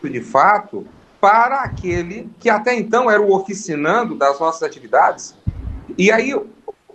de 0.08 0.22
fato 0.22 0.86
para 1.20 1.62
aquele 1.62 2.30
que 2.40 2.50
até 2.50 2.74
então 2.74 3.10
era 3.10 3.22
o 3.22 3.34
oficinando 3.34 4.16
das 4.16 4.40
nossas 4.40 4.64
atividades. 4.64 5.36
E 5.98 6.12
aí 6.12 6.34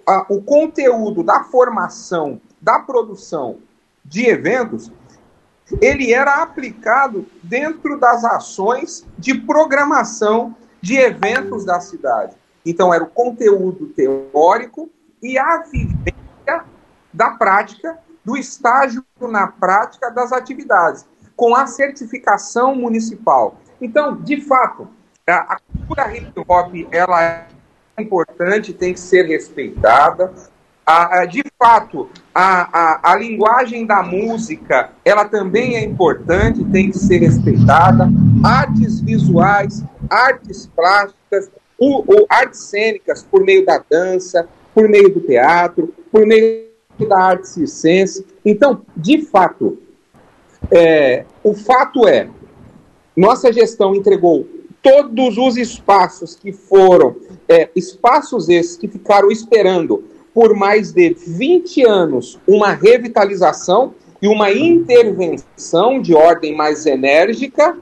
a, 0.06 0.26
o 0.28 0.40
conteúdo 0.40 1.22
da 1.22 1.44
formação, 1.44 2.40
da 2.60 2.78
produção 2.78 3.58
de 4.04 4.26
eventos, 4.26 4.90
ele 5.80 6.12
era 6.12 6.42
aplicado 6.42 7.26
dentro 7.42 7.98
das 7.98 8.24
ações 8.24 9.04
de 9.18 9.34
programação 9.34 10.54
de 10.80 10.96
eventos 10.96 11.64
da 11.64 11.80
cidade. 11.80 12.36
Então 12.64 12.92
era 12.92 13.04
o 13.04 13.08
conteúdo 13.08 13.86
teórico 13.88 14.90
e 15.22 15.38
a 15.38 15.58
vivência 15.58 16.64
da 17.12 17.30
prática, 17.30 17.98
do 18.24 18.36
estágio 18.36 19.04
na 19.20 19.46
prática 19.46 20.10
das 20.10 20.32
atividades 20.32 21.06
com 21.36 21.54
a 21.54 21.66
certificação 21.66 22.74
municipal. 22.74 23.58
Então, 23.80 24.16
de 24.16 24.40
fato, 24.40 24.88
a 25.26 25.58
cultura 25.58 26.16
hip 26.16 26.32
hop 26.46 26.74
ela 26.90 27.22
é 27.22 27.46
importante, 27.98 28.72
tem 28.72 28.92
que 28.92 29.00
ser 29.00 29.26
respeitada. 29.26 30.32
de 31.30 31.42
fato, 31.58 32.08
a, 32.34 33.08
a, 33.08 33.12
a 33.12 33.16
linguagem 33.16 33.86
da 33.86 34.02
música 34.02 34.90
ela 35.04 35.24
também 35.24 35.76
é 35.76 35.84
importante, 35.84 36.64
tem 36.64 36.90
que 36.90 36.98
ser 36.98 37.18
respeitada. 37.18 38.08
Artes 38.44 39.00
visuais, 39.00 39.82
artes 40.10 40.66
plásticas, 40.74 41.50
artes 42.28 42.64
cênicas 42.64 43.22
por 43.22 43.42
meio 43.44 43.64
da 43.64 43.82
dança, 43.90 44.48
por 44.74 44.88
meio 44.88 45.12
do 45.12 45.20
teatro, 45.20 45.94
por 46.10 46.26
meio 46.26 46.64
da 47.08 47.20
arte 47.20 47.48
circense. 47.48 48.26
Então, 48.44 48.82
de 48.96 49.22
fato, 49.22 49.78
é, 50.70 51.24
o 51.42 51.54
fato 51.54 52.06
é, 52.06 52.28
nossa 53.16 53.52
gestão 53.52 53.94
entregou 53.94 54.46
todos 54.82 55.38
os 55.38 55.56
espaços 55.56 56.34
que 56.34 56.52
foram, 56.52 57.16
é, 57.48 57.70
espaços 57.74 58.48
esses 58.48 58.76
que 58.76 58.86
ficaram 58.86 59.30
esperando 59.30 60.04
por 60.34 60.54
mais 60.54 60.92
de 60.92 61.14
20 61.14 61.86
anos 61.86 62.38
uma 62.46 62.72
revitalização 62.72 63.94
e 64.20 64.26
uma 64.26 64.50
intervenção 64.50 66.00
de 66.00 66.14
ordem 66.14 66.54
mais 66.54 66.86
enérgica, 66.86 67.78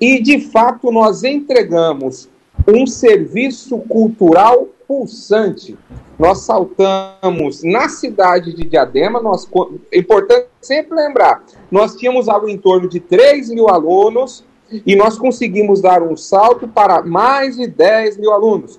e 0.00 0.22
de 0.22 0.40
fato 0.40 0.92
nós 0.92 1.24
entregamos 1.24 2.28
um 2.68 2.86
serviço 2.86 3.78
cultural 3.78 4.68
pulsante. 4.94 5.76
Nós 6.16 6.42
saltamos 6.42 7.64
na 7.64 7.88
cidade 7.88 8.54
de 8.54 8.64
Diadema, 8.64 9.20
nós, 9.20 9.48
é 9.90 9.98
importante 9.98 10.46
sempre 10.60 10.94
lembrar, 10.96 11.44
nós 11.68 11.96
tínhamos 11.96 12.28
algo 12.28 12.48
em 12.48 12.56
torno 12.56 12.88
de 12.88 13.00
3 13.00 13.50
mil 13.50 13.68
alunos 13.68 14.44
e 14.86 14.94
nós 14.94 15.18
conseguimos 15.18 15.80
dar 15.80 16.00
um 16.00 16.16
salto 16.16 16.68
para 16.68 17.02
mais 17.02 17.56
de 17.56 17.66
10 17.66 18.18
mil 18.18 18.32
alunos. 18.32 18.78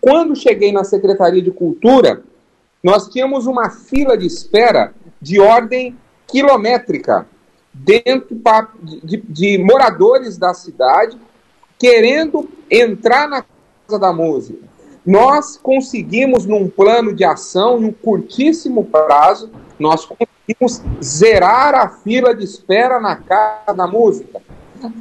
Quando 0.00 0.36
cheguei 0.36 0.70
na 0.70 0.84
Secretaria 0.84 1.42
de 1.42 1.50
Cultura, 1.50 2.22
nós 2.82 3.08
tínhamos 3.08 3.46
uma 3.46 3.68
fila 3.68 4.16
de 4.16 4.26
espera 4.26 4.94
de 5.20 5.40
ordem 5.40 5.96
quilométrica 6.28 7.26
dentro 7.74 8.38
de, 9.02 9.16
de 9.16 9.58
moradores 9.58 10.38
da 10.38 10.54
cidade 10.54 11.18
querendo 11.76 12.48
entrar 12.70 13.28
na 13.28 13.44
Casa 13.86 13.98
da 13.98 14.12
Música. 14.12 14.75
Nós 15.06 15.56
conseguimos, 15.56 16.46
num 16.46 16.68
plano 16.68 17.14
de 17.14 17.24
ação, 17.24 17.80
em 17.80 17.84
um 17.84 17.92
curtíssimo 17.92 18.84
prazo, 18.84 19.48
nós 19.78 20.04
conseguimos 20.04 20.82
zerar 21.00 21.76
a 21.76 21.88
fila 21.88 22.34
de 22.34 22.44
espera 22.44 22.98
na 22.98 23.14
Casa 23.14 23.72
da 23.72 23.86
Música. 23.86 24.42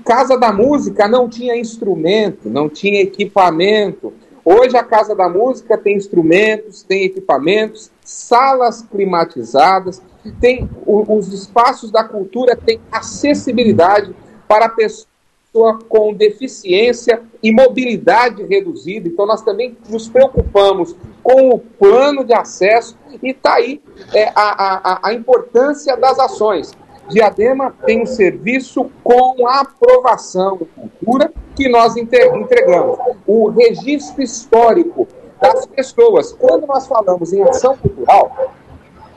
Casa 0.05 0.37
da 0.37 0.53
Música 0.53 1.07
não 1.07 1.27
tinha 1.27 1.57
instrumento, 1.57 2.51
não 2.51 2.69
tinha 2.69 3.01
equipamento. 3.01 4.13
Hoje 4.43 4.77
a 4.77 4.83
Casa 4.83 5.15
da 5.15 5.27
Música 5.27 5.75
tem 5.75 5.97
instrumentos, 5.97 6.83
tem 6.83 7.03
equipamentos, 7.05 7.91
salas 8.03 8.83
climatizadas, 8.83 10.03
tem 10.39 10.69
os 10.85 11.33
espaços 11.33 11.89
da 11.89 12.03
cultura 12.03 12.55
têm 12.55 12.79
acessibilidade 12.91 14.15
para 14.47 14.69
pessoas 14.69 15.14
pessoa 15.55 15.79
com 15.87 16.13
deficiência 16.13 17.21
e 17.41 17.51
mobilidade 17.51 18.43
reduzida. 18.43 19.07
Então, 19.07 19.25
nós 19.25 19.41
também 19.41 19.77
nos 19.89 20.09
preocupamos 20.09 20.95
com 21.23 21.49
o 21.49 21.59
plano 21.59 22.25
de 22.25 22.33
acesso 22.33 22.97
e 23.23 23.29
está 23.29 23.55
aí 23.55 23.81
é, 24.13 24.27
a, 24.35 24.35
a, 24.35 25.09
a 25.09 25.13
importância 25.13 25.95
das 25.95 26.19
ações. 26.19 26.73
Diadema 27.09 27.73
tem 27.85 28.01
um 28.01 28.05
serviço 28.05 28.91
com 29.03 29.47
aprovação 29.47 30.57
da 30.57 30.65
cultura 30.65 31.31
que 31.55 31.69
nós 31.69 31.95
entregamos. 31.95 32.97
O 33.25 33.49
registro 33.49 34.21
histórico 34.21 35.07
das 35.39 35.65
pessoas. 35.67 36.33
Quando 36.33 36.65
nós 36.67 36.87
falamos 36.87 37.31
em 37.31 37.41
ação 37.43 37.77
cultural, 37.77 38.53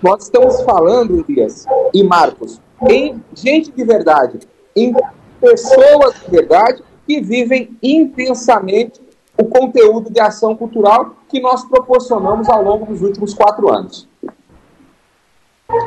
nós 0.02 0.24
estamos 0.24 0.60
falando, 0.62 1.24
Elias 1.28 1.64
e 1.92 2.04
Marcos, 2.04 2.60
em 2.88 3.20
gente 3.34 3.72
de 3.72 3.84
verdade, 3.84 4.38
em 4.76 4.94
pessoas 5.40 6.14
de 6.24 6.30
verdade 6.30 6.82
que 7.06 7.20
vivem 7.20 7.76
intensamente 7.82 9.00
o 9.36 9.44
conteúdo 9.44 10.10
de 10.10 10.20
ação 10.20 10.56
cultural 10.56 11.14
que 11.28 11.40
nós 11.40 11.64
proporcionamos 11.64 12.48
ao 12.48 12.62
longo 12.62 12.86
dos 12.86 13.02
últimos 13.02 13.32
quatro 13.32 13.72
anos. 13.72 14.08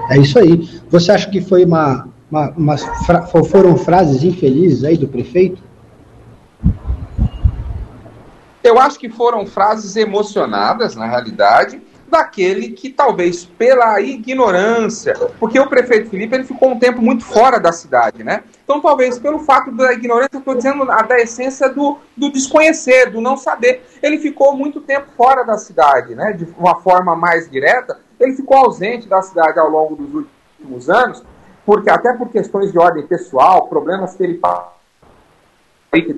É 0.10 0.17
isso 0.17 0.39
aí. 0.39 0.81
Você 0.89 1.12
acha 1.12 1.29
que 1.29 1.41
foi 1.41 1.65
uma, 1.65 2.08
uma, 2.29 2.50
uma 2.51 2.77
fra 2.77 3.24
foram 3.24 3.75
frases 3.75 4.24
infelizes 4.24 4.84
aí 4.84 4.98
do 4.98 5.08
prefeito? 5.08 5.62
Eu 8.63 8.79
acho 8.79 9.00
que 9.00 9.10
foram 9.10 9.46
frases 9.46 9.96
emocionadas, 9.96 10.96
na 10.96 11.08
realidade, 11.08 11.81
daquele 12.12 12.70
que 12.70 12.89
talvez 12.89 13.46
pela 13.46 14.00
ignorância, 14.01 15.13
porque 15.39 15.60
o 15.60 15.68
prefeito 15.68 16.10
Felipe 16.10 16.36
ele 16.36 16.44
ficou 16.44 16.70
um 16.70 16.77
tempo 16.77 17.01
muito 17.01 17.24
fora 17.25 17.60
da 17.60 17.72
cidade, 17.72 18.24
né? 18.24 18.44
Então 18.63 18.82
talvez 18.82 19.18
pelo 19.18 19.39
fato 19.39 19.72
da 19.72 19.94
ignorância, 19.94 20.38
estou 20.38 20.53
dizendo 20.53 20.84
a 20.91 21.01
da 21.01 21.18
essência 21.20 21.70
do, 21.70 21.98
do 22.15 22.32
desconhecer, 22.32 23.10
do 23.10 23.22
não 23.22 23.38
saber, 23.38 23.84
ele 24.03 24.20
ficou 24.20 24.56
muito 24.56 24.82
tempo 24.82 25.08
fora 25.15 25.44
da 25.44 25.58
cidade, 25.58 26.13
né? 26.13 26.34
De 26.34 26.48
uma 26.58 26.82
forma 26.82 27.15
mais 27.15 27.50
direta, 27.50 28.00
ele 28.20 28.36
ficou 28.36 28.58
ausente 28.58 29.08
da 29.08 29.22
cidade 29.22 29.58
ao 29.58 29.70
longo 29.70 29.96
dos 29.96 30.25
últimos 30.60 30.89
anos, 30.89 31.24
porque 31.65 31.89
até 31.89 32.13
por 32.13 32.30
questões 32.30 32.72
de 32.72 32.77
ordem 32.77 33.08
pessoal, 33.08 33.68
problemas 33.68 34.13
que 34.13 34.24
ele 34.24 34.39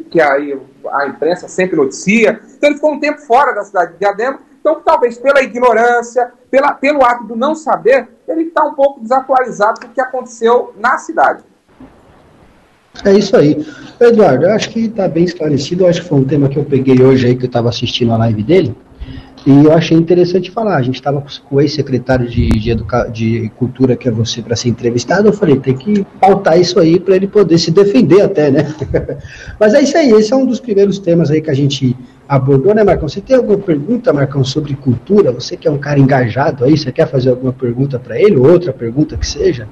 que 0.09 0.21
a, 0.21 0.33
a 0.33 1.07
imprensa 1.07 1.47
sempre 1.47 1.75
noticia. 1.75 2.39
Então 2.57 2.69
ele 2.69 2.75
ficou 2.75 2.93
um 2.93 2.99
tempo 2.99 3.19
fora 3.21 3.53
da 3.53 3.63
cidade 3.63 3.93
de 3.93 3.99
Diadema 3.99 4.39
então, 4.63 4.79
talvez 4.79 5.17
pela 5.17 5.43
ignorância, 5.43 6.31
pela, 6.49 6.71
pelo 6.73 7.03
ato 7.03 7.25
do 7.25 7.35
não 7.35 7.53
saber, 7.53 8.07
ele 8.25 8.43
está 8.43 8.63
um 8.63 8.73
pouco 8.73 9.01
desatualizado 9.01 9.81
do 9.81 9.89
que 9.89 9.99
aconteceu 9.99 10.73
na 10.79 10.97
cidade. 10.97 11.43
É 13.03 13.11
isso 13.11 13.35
aí. 13.35 13.67
Eduardo, 13.99 14.45
eu 14.45 14.53
acho 14.53 14.69
que 14.69 14.85
está 14.85 15.05
bem 15.09 15.25
esclarecido. 15.25 15.83
Eu 15.83 15.89
acho 15.89 16.01
que 16.01 16.07
foi 16.07 16.17
um 16.17 16.23
tema 16.23 16.47
que 16.47 16.57
eu 16.57 16.63
peguei 16.63 17.03
hoje 17.03 17.27
aí, 17.27 17.35
que 17.35 17.43
eu 17.43 17.47
estava 17.47 17.67
assistindo 17.67 18.13
a 18.13 18.17
live 18.17 18.41
dele. 18.41 18.73
E 19.45 19.65
eu 19.65 19.73
achei 19.73 19.97
interessante 19.97 20.49
falar. 20.49 20.77
A 20.77 20.81
gente 20.81 20.95
estava 20.95 21.21
com 21.49 21.55
o 21.57 21.59
ex-secretário 21.59 22.29
de, 22.29 22.47
de, 22.51 22.73
de 23.11 23.51
Cultura, 23.57 23.97
que 23.97 24.07
é 24.07 24.11
você, 24.11 24.41
para 24.41 24.55
ser 24.55 24.69
entrevistado. 24.69 25.27
Eu 25.27 25.33
falei, 25.33 25.59
tem 25.59 25.75
que 25.75 26.05
pautar 26.21 26.57
isso 26.57 26.79
aí 26.79 27.01
para 27.01 27.17
ele 27.17 27.27
poder 27.27 27.57
se 27.57 27.69
defender 27.69 28.21
até, 28.21 28.49
né? 28.49 28.73
Mas 29.59 29.73
é 29.73 29.81
isso 29.81 29.97
aí. 29.97 30.09
Esse 30.11 30.31
é 30.31 30.37
um 30.37 30.45
dos 30.45 30.61
primeiros 30.61 30.99
temas 30.99 31.29
aí 31.29 31.41
que 31.41 31.51
a 31.51 31.53
gente 31.53 31.97
abordou, 32.27 32.73
né, 32.73 32.83
Marcão? 32.83 33.07
Você 33.07 33.21
tem 33.21 33.35
alguma 33.35 33.57
pergunta, 33.57 34.13
Marcão, 34.13 34.43
sobre 34.43 34.75
cultura? 34.75 35.31
Você 35.31 35.57
que 35.57 35.67
é 35.67 35.71
um 35.71 35.77
cara 35.77 35.99
engajado 35.99 36.65
aí, 36.65 36.77
você 36.77 36.91
quer 36.91 37.09
fazer 37.09 37.29
alguma 37.29 37.53
pergunta 37.53 37.99
para 37.99 38.19
ele, 38.19 38.37
ou 38.37 38.49
outra 38.49 38.73
pergunta 38.73 39.17
que 39.17 39.27
seja? 39.27 39.67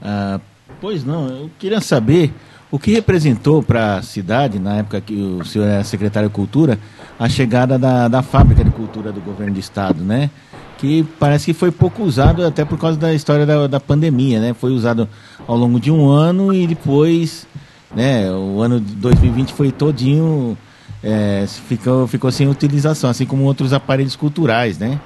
Ah, 0.00 0.40
pois 0.80 1.04
não, 1.04 1.28
eu 1.28 1.50
queria 1.58 1.80
saber 1.80 2.32
o 2.70 2.78
que 2.78 2.90
representou 2.90 3.62
para 3.62 3.96
a 3.96 4.02
cidade, 4.02 4.58
na 4.58 4.78
época 4.78 5.00
que 5.00 5.14
o 5.14 5.44
senhor 5.44 5.66
era 5.66 5.84
secretário 5.84 6.28
de 6.28 6.34
Cultura, 6.34 6.78
a 7.18 7.28
chegada 7.28 7.78
da, 7.78 8.08
da 8.08 8.22
fábrica 8.22 8.64
de 8.64 8.70
cultura 8.70 9.12
do 9.12 9.20
governo 9.20 9.52
do 9.52 9.60
estado, 9.60 10.02
né? 10.02 10.30
Que 10.78 11.04
parece 11.20 11.44
que 11.44 11.52
foi 11.52 11.70
pouco 11.70 12.02
usado 12.02 12.44
até 12.44 12.64
por 12.64 12.78
causa 12.78 12.98
da 12.98 13.12
história 13.12 13.46
da, 13.46 13.66
da 13.66 13.78
pandemia, 13.78 14.40
né? 14.40 14.54
Foi 14.54 14.72
usado 14.72 15.06
ao 15.46 15.56
longo 15.56 15.78
de 15.78 15.90
um 15.90 16.08
ano 16.08 16.52
e 16.52 16.66
depois, 16.66 17.46
né? 17.94 18.28
O 18.32 18.60
ano 18.62 18.80
de 18.80 18.94
2020 18.94 19.52
foi 19.52 19.70
todinho 19.70 20.56
é, 21.02 21.44
ficou, 21.46 22.06
ficou 22.06 22.30
sem 22.30 22.48
utilização, 22.48 23.10
assim 23.10 23.26
como 23.26 23.44
outros 23.44 23.72
aparelhos 23.72 24.14
culturais, 24.14 24.78
né? 24.78 25.00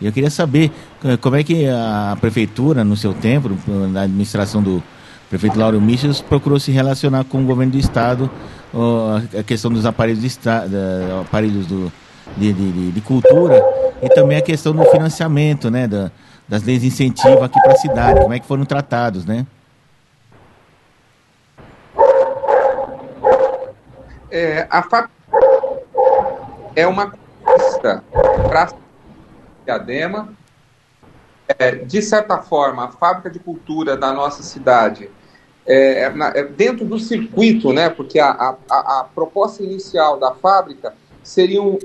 E 0.00 0.06
eu 0.06 0.12
queria 0.12 0.30
saber 0.30 0.70
é, 1.04 1.16
como 1.16 1.36
é 1.36 1.44
que 1.44 1.68
a 1.68 2.16
prefeitura, 2.20 2.84
no 2.84 2.96
seu 2.96 3.14
tempo, 3.14 3.50
na 3.66 4.02
administração 4.02 4.62
do 4.62 4.82
prefeito 5.30 5.58
Lauro 5.58 5.80
Michels, 5.80 6.20
procurou 6.20 6.58
se 6.58 6.70
relacionar 6.70 7.24
com 7.24 7.42
o 7.42 7.44
governo 7.44 7.72
do 7.72 7.78
estado, 7.78 8.30
a 9.38 9.42
questão 9.42 9.70
dos 9.70 9.86
aparelhos, 9.86 10.20
de 10.20 10.48
aparelhos 11.20 11.66
do, 11.66 11.90
de, 12.36 12.52
de, 12.52 12.92
de, 12.92 13.00
cultura 13.00 13.62
e 14.02 14.08
também 14.10 14.36
a 14.36 14.42
questão 14.42 14.74
do 14.74 14.84
financiamento, 14.84 15.70
né? 15.70 15.86
Da, 15.86 16.10
das 16.48 16.62
leis 16.62 16.82
de 16.82 16.88
incentivo 16.88 17.42
aqui 17.42 17.58
para 17.60 17.72
a 17.72 17.76
cidade, 17.76 18.20
como 18.20 18.32
é 18.32 18.38
que 18.38 18.46
foram 18.46 18.64
tratados, 18.64 19.24
né? 19.24 19.46
É, 24.30 24.66
a 24.70 24.82
FAP 24.82 25.15
é 26.76 26.86
uma 26.86 27.10
conquista 27.10 28.04
para 28.46 28.64
a 28.64 28.72
Diadema. 29.64 30.28
É, 31.58 31.76
de 31.76 32.02
certa 32.02 32.38
forma, 32.38 32.84
a 32.84 32.88
fábrica 32.88 33.30
de 33.30 33.38
cultura 33.38 33.96
da 33.96 34.12
nossa 34.12 34.42
cidade, 34.42 35.08
é, 35.64 36.02
é, 36.02 36.12
é 36.34 36.44
dentro 36.44 36.84
do 36.84 36.98
circuito, 36.98 37.72
né, 37.72 37.88
porque 37.88 38.18
a, 38.18 38.56
a, 38.68 39.00
a 39.00 39.06
proposta 39.14 39.62
inicial 39.62 40.18
da 40.18 40.34
fábrica 40.34 40.94
seriam 41.22 41.78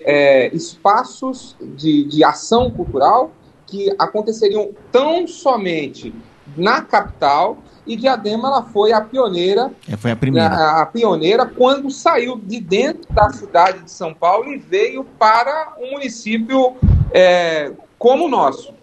é, 0.00 0.54
espaços 0.54 1.56
de, 1.60 2.04
de 2.04 2.24
ação 2.24 2.70
cultural 2.70 3.32
que 3.66 3.90
aconteceriam 3.98 4.70
tão 4.92 5.26
somente 5.26 6.14
na 6.56 6.82
capital 6.82 7.58
e 7.86 7.96
Diadema 7.96 8.48
ela 8.48 8.62
foi 8.62 8.92
a 8.92 9.00
pioneira. 9.00 9.70
É, 9.90 9.96
foi 9.96 10.10
a 10.10 10.16
primeira. 10.16 10.48
A, 10.48 10.82
a, 10.82 10.86
pioneira 10.86 11.46
quando 11.46 11.90
saiu 11.90 12.36
de 12.36 12.60
dentro 12.60 13.12
da 13.12 13.30
cidade 13.30 13.80
de 13.80 13.90
São 13.90 14.12
Paulo 14.12 14.52
e 14.52 14.58
veio 14.58 15.04
para 15.04 15.74
um 15.78 15.92
município 15.92 16.74
é, 17.12 17.72
como 17.98 18.26
o 18.26 18.28
nosso. 18.28 18.74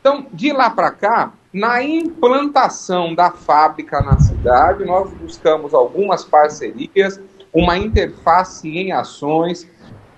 Então, 0.00 0.26
de 0.32 0.52
lá 0.52 0.70
para 0.70 0.90
cá, 0.90 1.32
na 1.52 1.82
implantação 1.82 3.14
da 3.14 3.30
fábrica 3.30 4.00
na 4.00 4.18
cidade, 4.18 4.84
nós 4.84 5.10
buscamos 5.12 5.74
algumas 5.74 6.24
parcerias, 6.24 7.20
uma 7.52 7.76
interface 7.76 8.68
em 8.68 8.92
ações, 8.92 9.68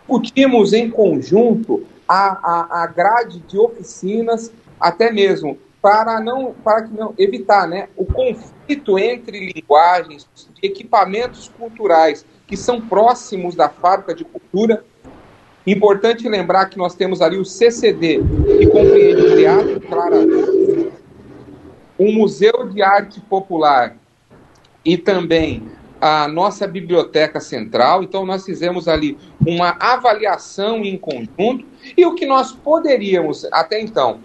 discutimos 0.06 0.72
em 0.72 0.90
conjunto 0.90 1.84
a, 2.06 2.38
a, 2.42 2.82
a 2.82 2.86
grade 2.86 3.40
de 3.40 3.58
oficinas, 3.58 4.52
até 4.78 5.10
mesmo 5.10 5.58
para 5.82 6.20
não 6.20 6.54
para 6.54 6.84
que 6.84 6.94
não 6.94 7.12
evitar 7.18 7.66
né, 7.66 7.88
o 7.96 8.04
conflito 8.04 8.96
entre 8.96 9.52
linguagens 9.52 10.28
equipamentos 10.62 11.50
culturais 11.58 12.24
que 12.46 12.56
são 12.56 12.80
próximos 12.80 13.56
da 13.56 13.68
fábrica 13.68 14.14
de 14.14 14.24
cultura. 14.24 14.84
Importante 15.66 16.28
lembrar 16.28 16.66
que 16.66 16.78
nós 16.78 16.94
temos 16.94 17.20
ali 17.20 17.38
o 17.38 17.44
CCD, 17.44 18.20
que 18.58 18.66
compreende 18.66 19.22
o 19.22 19.36
teatro 19.36 19.80
claramente, 19.80 20.92
um 21.98 22.12
museu 22.12 22.68
de 22.68 22.82
arte 22.82 23.20
popular 23.20 23.96
e 24.84 24.96
também 24.96 25.68
a 26.00 26.26
nossa 26.26 26.66
biblioteca 26.66 27.38
central. 27.38 28.02
Então 28.02 28.26
nós 28.26 28.44
fizemos 28.44 28.88
ali 28.88 29.16
uma 29.46 29.76
avaliação 29.78 30.84
em 30.84 30.98
conjunto 30.98 31.64
e 31.96 32.04
o 32.04 32.14
que 32.14 32.26
nós 32.26 32.52
poderíamos 32.52 33.46
até 33.52 33.80
então 33.80 34.20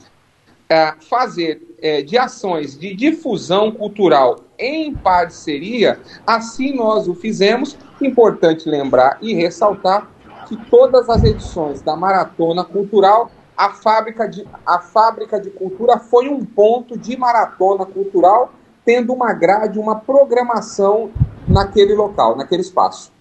é, 0.70 0.94
fazer 1.02 1.76
é, 1.82 2.02
de 2.02 2.18
ações 2.18 2.78
de 2.78 2.94
difusão 2.94 3.72
cultural 3.72 4.40
em 4.60 4.94
parceria, 4.94 6.00
assim 6.26 6.76
nós 6.76 7.08
o 7.08 7.16
fizemos. 7.16 7.78
Importante 8.02 8.70
lembrar 8.70 9.18
e 9.22 9.34
ressaltar 9.34 10.10
que 10.48 10.56
todas 10.70 11.10
as 11.10 11.24
edições 11.24 11.82
da 11.82 11.96
Maratona 11.96 12.64
Cultural, 12.64 13.32
a 13.56 13.72
fábrica 13.72 14.28
de, 14.28 14.48
a 14.66 14.80
fábrica 14.80 15.40
de 15.40 15.50
cultura 15.50 16.00
foi 16.00 16.30
um 16.30 16.46
ponto 16.46 16.98
de 16.98 17.18
maratona 17.18 17.86
cultural, 17.86 18.54
tendo 18.86 19.14
uma 19.14 19.34
grade, 19.34 19.80
uma 19.80 19.96
programação 20.00 21.12
naquele 21.48 21.94
local, 21.94 22.36
naquele 22.36 22.62
espaço. 22.62 23.12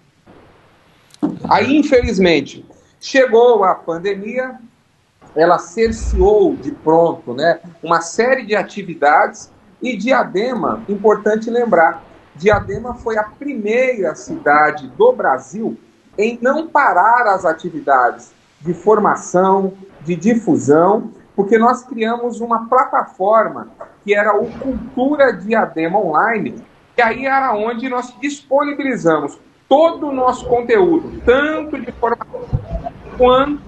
Aí, 1.49 1.77
infelizmente, 1.77 2.65
chegou 2.99 3.63
a 3.63 3.75
pandemia, 3.75 4.59
ela 5.37 5.59
cerceou 5.59 6.55
de 6.55 6.71
pronto 6.71 7.33
né, 7.33 7.59
uma 7.83 8.01
série 8.01 8.45
de 8.45 8.55
atividades 8.55 9.51
e 9.81 9.95
Diadema, 9.95 10.83
importante 10.89 11.49
lembrar, 11.49 12.03
Diadema 12.35 12.95
foi 12.95 13.17
a 13.17 13.23
primeira 13.23 14.15
cidade 14.15 14.87
do 14.89 15.11
Brasil 15.11 15.77
em 16.17 16.37
não 16.41 16.67
parar 16.67 17.27
as 17.33 17.45
atividades 17.45 18.31
de 18.61 18.73
formação, 18.73 19.73
de 20.01 20.15
difusão, 20.15 21.11
porque 21.35 21.57
nós 21.57 21.83
criamos 21.83 22.41
uma 22.41 22.67
plataforma 22.67 23.67
que 24.03 24.15
era 24.15 24.35
o 24.35 24.47
Cultura 24.59 25.31
Diadema 25.33 25.99
Online, 25.99 26.55
e 26.97 27.01
aí 27.01 27.25
era 27.25 27.53
onde 27.53 27.87
nós 27.87 28.15
disponibilizamos 28.19 29.39
todo 29.69 30.07
o 30.07 30.11
nosso 30.11 30.47
conteúdo, 30.47 31.21
tanto 31.23 31.79
de 31.79 31.91
formação 31.91 32.41
quanto 33.17 33.61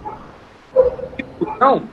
discussão 1.50 1.84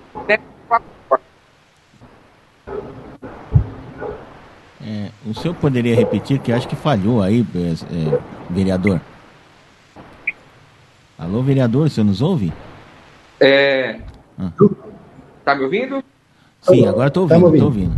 É, 4.89 5.11
o 5.27 5.35
senhor 5.35 5.55
poderia 5.55 5.97
repetir 5.97 6.39
que 6.39 6.53
acho 6.53 6.69
que 6.69 6.77
falhou 6.77 7.21
aí, 7.21 7.45
é, 7.57 7.59
é, 7.59 8.21
vereador? 8.49 9.01
Alô, 11.19 11.43
vereador, 11.43 11.87
o 11.87 11.91
senhor 11.91 12.07
nos 12.07 12.23
ouve? 12.23 12.53
É. 13.41 13.99
Ah. 14.39 14.53
Tá 15.45 15.57
me 15.57 15.65
ouvindo? 15.65 16.05
Sim, 16.61 16.87
agora 16.87 17.09
estou 17.09 17.25
ouvindo, 17.25 17.49
estou 17.49 17.65
ouvindo. 17.65 17.97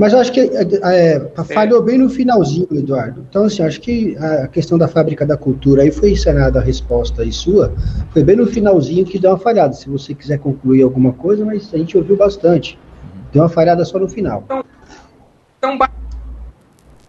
Mas 0.00 0.14
eu 0.14 0.18
acho 0.18 0.32
que 0.32 0.40
é, 0.40 0.44
é, 0.44 1.16
é, 1.16 1.44
falhou 1.44 1.82
bem 1.82 1.98
no 1.98 2.08
finalzinho, 2.08 2.66
Eduardo. 2.72 3.26
Então, 3.28 3.44
assim, 3.44 3.62
acho 3.62 3.78
que 3.82 4.16
a 4.16 4.48
questão 4.48 4.78
da 4.78 4.88
fábrica 4.88 5.26
da 5.26 5.36
cultura 5.36 5.82
aí 5.82 5.92
foi 5.92 6.12
encenada 6.12 6.58
a 6.58 6.62
resposta 6.62 7.20
aí 7.20 7.30
sua, 7.30 7.74
foi 8.10 8.24
bem 8.24 8.34
no 8.34 8.46
finalzinho 8.46 9.04
que 9.04 9.18
deu 9.18 9.30
uma 9.30 9.38
falhada. 9.38 9.74
Se 9.74 9.90
você 9.90 10.14
quiser 10.14 10.38
concluir 10.38 10.82
alguma 10.82 11.12
coisa, 11.12 11.44
mas 11.44 11.74
a 11.74 11.76
gente 11.76 11.98
ouviu 11.98 12.16
bastante. 12.16 12.78
Deu 13.30 13.42
uma 13.42 13.50
falhada 13.50 13.84
só 13.84 13.98
no 13.98 14.08
final. 14.08 14.42
Então, 14.46 14.64
então 15.58 15.78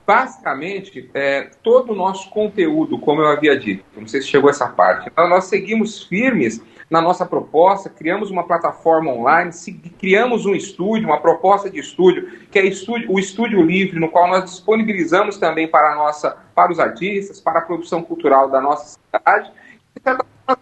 basicamente, 0.06 1.10
é, 1.13 1.49
todo 1.63 1.93
o 1.93 1.95
nosso 1.95 2.30
conteúdo, 2.30 2.99
como 2.99 3.21
eu 3.21 3.27
havia 3.27 3.58
dito, 3.58 3.86
não 3.95 4.06
sei 4.06 4.21
se 4.21 4.27
chegou 4.27 4.49
essa 4.49 4.67
parte, 4.67 5.10
nós 5.15 5.45
seguimos 5.45 6.04
firmes 6.04 6.62
na 6.91 7.01
nossa 7.01 7.25
proposta, 7.25 7.89
criamos 7.89 8.30
uma 8.30 8.43
plataforma 8.43 9.10
online, 9.10 9.49
criamos 9.97 10.45
um 10.45 10.54
estúdio, 10.54 11.08
uma 11.08 11.21
proposta 11.21 11.69
de 11.69 11.80
estúdio, 11.80 12.30
que 12.51 12.60
é 12.60 12.63
o 13.08 13.17
Estúdio 13.17 13.62
Livre, 13.62 13.97
no 13.97 14.10
qual 14.10 14.27
nós 14.27 14.43
disponibilizamos 14.43 15.38
também 15.38 15.69
para, 15.69 15.95
nossa, 15.95 16.36
para 16.54 16.69
os 16.69 16.82
artistas, 16.82 17.39
para 17.39 17.60
a 17.60 17.62
produção 17.62 18.04
cultural 18.04 18.49
da 18.49 18.60
nossa 18.60 18.99
cidade. 18.99 19.54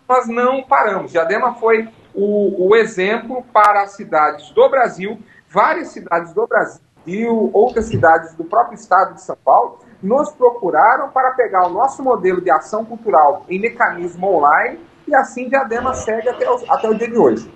Nós 0.07 0.27
não 0.27 0.61
paramos. 0.61 1.11
Diadema 1.11 1.55
foi 1.55 1.89
o, 2.13 2.69
o 2.69 2.75
exemplo 2.75 3.43
para 3.51 3.81
as 3.81 3.93
cidades 3.93 4.51
do 4.51 4.69
Brasil, 4.69 5.19
várias 5.49 5.87
cidades 5.87 6.31
do 6.31 6.45
Brasil, 6.45 7.49
outras 7.51 7.85
cidades 7.85 8.35
do 8.35 8.43
próprio 8.43 8.75
estado 8.75 9.15
de 9.15 9.23
São 9.23 9.37
Paulo, 9.43 9.79
nos 9.99 10.31
procuraram 10.33 11.09
para 11.09 11.31
pegar 11.31 11.65
o 11.65 11.71
nosso 11.71 12.03
modelo 12.03 12.39
de 12.39 12.51
ação 12.51 12.85
cultural 12.85 13.45
em 13.49 13.59
mecanismo 13.59 14.27
online 14.27 14.88
e 15.09 15.15
assim 15.15 15.49
Diadema 15.49 15.93
segue 15.93 16.29
até 16.29 16.49
o, 16.49 16.59
até 16.69 16.89
o 16.89 16.93
dia 16.93 17.09
de 17.09 17.17
hoje. 17.17 17.49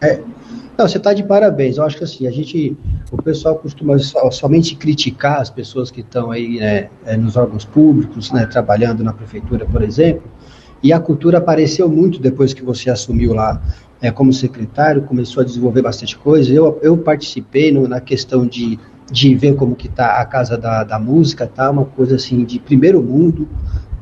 É. 0.00 0.20
Não, 0.76 0.88
você 0.88 0.98
está 0.98 1.12
de 1.12 1.22
parabéns. 1.22 1.76
Eu 1.76 1.84
acho 1.84 1.96
que 1.96 2.04
assim, 2.04 2.26
a 2.26 2.30
gente, 2.30 2.76
o 3.10 3.22
pessoal 3.22 3.56
costuma 3.56 3.96
somente 3.98 4.74
criticar 4.74 5.40
as 5.40 5.50
pessoas 5.50 5.90
que 5.90 6.00
estão 6.00 6.30
aí 6.30 6.58
né, 6.58 6.88
é, 7.04 7.16
nos 7.16 7.36
órgãos 7.36 7.64
públicos, 7.64 8.32
né, 8.32 8.46
trabalhando 8.46 9.04
na 9.04 9.12
prefeitura, 9.12 9.64
por 9.64 9.82
exemplo, 9.82 10.24
e 10.82 10.92
a 10.92 10.98
cultura 10.98 11.38
apareceu 11.38 11.88
muito 11.88 12.18
depois 12.18 12.52
que 12.52 12.64
você 12.64 12.90
assumiu 12.90 13.34
lá 13.34 13.62
é, 14.00 14.10
como 14.10 14.32
secretário, 14.32 15.02
começou 15.02 15.42
a 15.42 15.44
desenvolver 15.44 15.82
bastante 15.82 16.18
coisa. 16.18 16.52
Eu, 16.52 16.80
eu 16.82 16.98
participei 16.98 17.70
no, 17.70 17.86
na 17.86 18.00
questão 18.00 18.44
de, 18.44 18.80
de 19.10 19.34
ver 19.36 19.54
como 19.54 19.76
que 19.76 19.86
está 19.86 20.20
a 20.20 20.24
Casa 20.24 20.58
da, 20.58 20.82
da 20.82 20.98
Música, 20.98 21.46
tá 21.46 21.70
uma 21.70 21.84
coisa 21.84 22.16
assim 22.16 22.44
de 22.44 22.58
primeiro 22.58 23.00
mundo, 23.00 23.48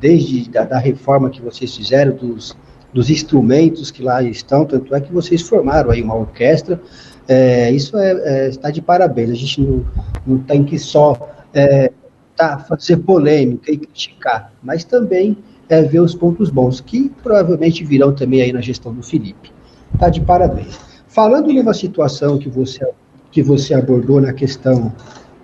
desde 0.01 0.49
da, 0.49 0.65
da 0.65 0.79
reforma 0.79 1.31
que 1.31 1.41
vocês 1.43 1.77
fizeram, 1.77 2.17
dos, 2.17 2.57
dos 2.93 3.11
instrumentos 3.11 3.91
que 3.91 4.03
lá 4.03 4.23
estão, 4.23 4.65
tanto 4.65 4.95
é 4.95 5.01
que 5.01 5.13
vocês 5.13 5.43
formaram 5.43 5.91
aí 5.91 6.03
uma 6.03 6.15
orquestra, 6.15 6.81
é, 7.29 7.71
isso 7.71 7.97
é, 7.97 8.13
é, 8.13 8.49
está 8.49 8.71
de 8.71 8.81
parabéns, 8.81 9.31
a 9.31 9.35
gente 9.35 9.61
não, 9.61 9.85
não 10.27 10.39
tem 10.39 10.65
que 10.65 10.79
só 10.79 11.31
é, 11.55 11.93
tá, 12.35 12.59
fazer 12.59 12.97
polêmica 12.99 13.71
e 13.71 13.77
criticar, 13.77 14.53
mas 14.63 14.83
também 14.83 15.37
é, 15.69 15.83
ver 15.83 16.01
os 16.01 16.15
pontos 16.15 16.51
bons, 16.51 16.81
que 16.81 17.11
provavelmente 17.23 17.85
virão 17.85 18.13
também 18.13 18.43
aí 18.43 18.53
na 18.53 18.61
gestão 18.61 18.93
do 18.93 19.03
Felipe. 19.03 19.53
Está 19.95 20.09
de 20.09 20.21
parabéns. 20.21 20.79
Falando 21.07 21.53
numa 21.53 21.75
situação 21.75 22.39
que 22.39 22.49
você, 22.49 22.85
que 23.31 23.43
você 23.43 23.75
abordou 23.75 24.21
na 24.21 24.33
questão 24.33 24.93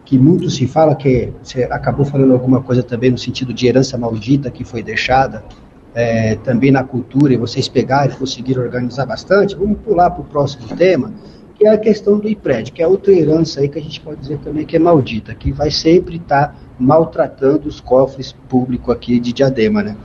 que 0.07 0.17
muito 0.17 0.49
se 0.49 0.69
fala, 0.69 0.95
que 0.95 1.33
você 1.43 1.65
acabou 1.65 2.07
falando 2.07 2.33
alguma 2.33 2.63
coisa 2.63 2.81
também 2.81 3.11
no 3.11 3.19
sentido 3.19 3.53
de 3.53 3.67
herança 3.67 3.99
maldita 3.99 4.51
que 4.53 4.65
foi 4.65 4.81
deixada 4.81 5.45
é, 5.93 6.37
também 6.37 6.71
na 6.71 6.85
cultura, 6.85 7.35
e 7.35 7.37
vocês 7.37 7.69
pegaram 7.69 8.13
e 8.13 8.17
conseguiram 8.17 8.63
organizar 8.63 9.05
bastante, 9.05 9.57
vamos 9.57 9.79
pular 9.79 10.11
para 10.11 10.21
o 10.21 10.25
próximo 10.25 10.69
tema, 10.77 11.13
que 11.57 11.67
é 11.67 11.71
a 11.71 11.79
questão 11.79 12.19
do 12.19 12.29
IPRED, 12.29 12.71
que 12.71 12.83
é 12.83 12.87
outra 12.87 13.13
herança 13.13 13.61
aí 13.61 13.69
que 13.69 13.79
a 13.79 13.83
gente 13.83 14.01
pode 14.01 14.21
dizer 14.21 14.39
também 14.39 14.65
que 14.65 14.77
é 14.77 14.79
maldita, 14.79 15.35
que 15.35 15.51
vai 15.51 15.71
sempre 15.71 16.17
estar 16.17 16.49
tá 16.49 16.55
maltratando 16.79 17.67
os 17.67 17.81
cofres 17.81 18.33
públicos 18.49 18.95
aqui 18.95 19.19
de 19.19 19.33
Diadema, 19.33 19.83
né? 19.83 19.97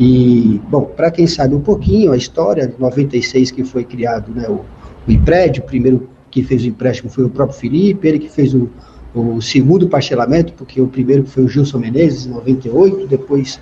E, 0.00 0.60
bom, 0.68 0.86
para 0.86 1.10
quem 1.12 1.28
sabe 1.28 1.54
um 1.54 1.60
pouquinho, 1.60 2.10
a 2.10 2.16
história, 2.16 2.66
de 2.66 2.80
96 2.80 3.52
que 3.52 3.62
foi 3.62 3.84
criado 3.84 4.32
né, 4.34 4.48
o, 4.48 4.64
o 5.06 5.10
IPRED, 5.12 5.60
o 5.60 5.62
primeiro 5.62 6.08
que 6.30 6.42
fez 6.42 6.64
o 6.64 6.66
empréstimo 6.66 7.08
foi 7.08 7.24
o 7.24 7.30
próprio 7.30 7.56
Felipe, 7.56 8.08
ele 8.08 8.18
que 8.18 8.28
fez 8.28 8.54
o, 8.54 8.68
o 9.14 9.40
segundo 9.40 9.88
parcelamento, 9.88 10.52
porque 10.54 10.80
o 10.80 10.88
primeiro 10.88 11.24
foi 11.24 11.44
o 11.44 11.48
Gilson 11.48 11.78
Menezes, 11.78 12.26
em 12.26 12.30
98, 12.30 13.06
depois, 13.06 13.60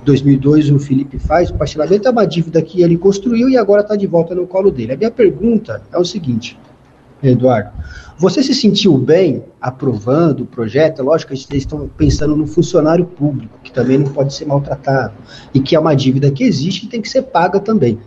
em 0.00 0.04
2002, 0.04 0.70
o 0.70 0.78
Felipe 0.78 1.18
faz. 1.18 1.50
O 1.50 1.54
parcelamento 1.54 2.08
é 2.08 2.10
uma 2.10 2.26
dívida 2.26 2.62
que 2.62 2.82
ele 2.82 2.96
construiu 2.96 3.48
e 3.50 3.58
agora 3.58 3.82
está 3.82 3.96
de 3.96 4.06
volta 4.06 4.34
no 4.34 4.46
colo 4.46 4.70
dele. 4.70 4.94
A 4.94 4.96
minha 4.96 5.10
pergunta 5.10 5.82
é 5.92 5.98
o 5.98 6.04
seguinte, 6.04 6.58
Eduardo, 7.22 7.70
você 8.16 8.42
se 8.42 8.54
sentiu 8.54 8.96
bem 8.96 9.42
aprovando 9.60 10.44
o 10.44 10.46
projeto? 10.46 11.02
Lógico 11.02 11.32
que 11.32 11.38
vocês 11.38 11.62
estão 11.62 11.88
pensando 11.98 12.34
no 12.34 12.46
funcionário 12.46 13.04
público, 13.04 13.58
que 13.62 13.72
também 13.72 13.98
não 13.98 14.10
pode 14.10 14.32
ser 14.32 14.46
maltratado, 14.46 15.14
e 15.52 15.60
que 15.60 15.76
é 15.76 15.80
uma 15.80 15.94
dívida 15.94 16.30
que 16.30 16.44
existe 16.44 16.86
e 16.86 16.88
tem 16.88 17.02
que 17.02 17.08
ser 17.08 17.22
paga 17.22 17.60
também. 17.60 17.98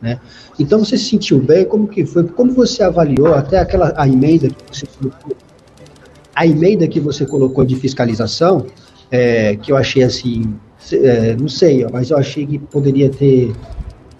Né? 0.00 0.20
Então 0.58 0.78
você 0.78 0.96
se 0.96 1.10
sentiu 1.10 1.38
bem? 1.38 1.64
Como 1.64 1.88
que 1.88 2.04
foi? 2.06 2.24
Como 2.24 2.52
você 2.52 2.82
avaliou 2.82 3.34
até 3.34 3.58
aquela 3.58 3.92
a 3.96 4.06
emenda 4.06 4.48
que 4.48 4.56
você 4.70 4.86
colocou 4.86 5.36
a 6.36 6.46
emenda 6.46 6.86
que 6.86 7.00
você 7.00 7.24
colocou 7.24 7.64
de 7.64 7.74
fiscalização, 7.76 8.66
é, 9.10 9.56
que 9.56 9.72
eu 9.72 9.76
achei 9.76 10.02
assim, 10.02 10.54
é, 10.92 11.34
não 11.34 11.48
sei, 11.48 11.86
mas 11.90 12.10
eu 12.10 12.18
achei 12.18 12.46
que 12.46 12.58
poderia 12.58 13.08
ter, 13.08 13.54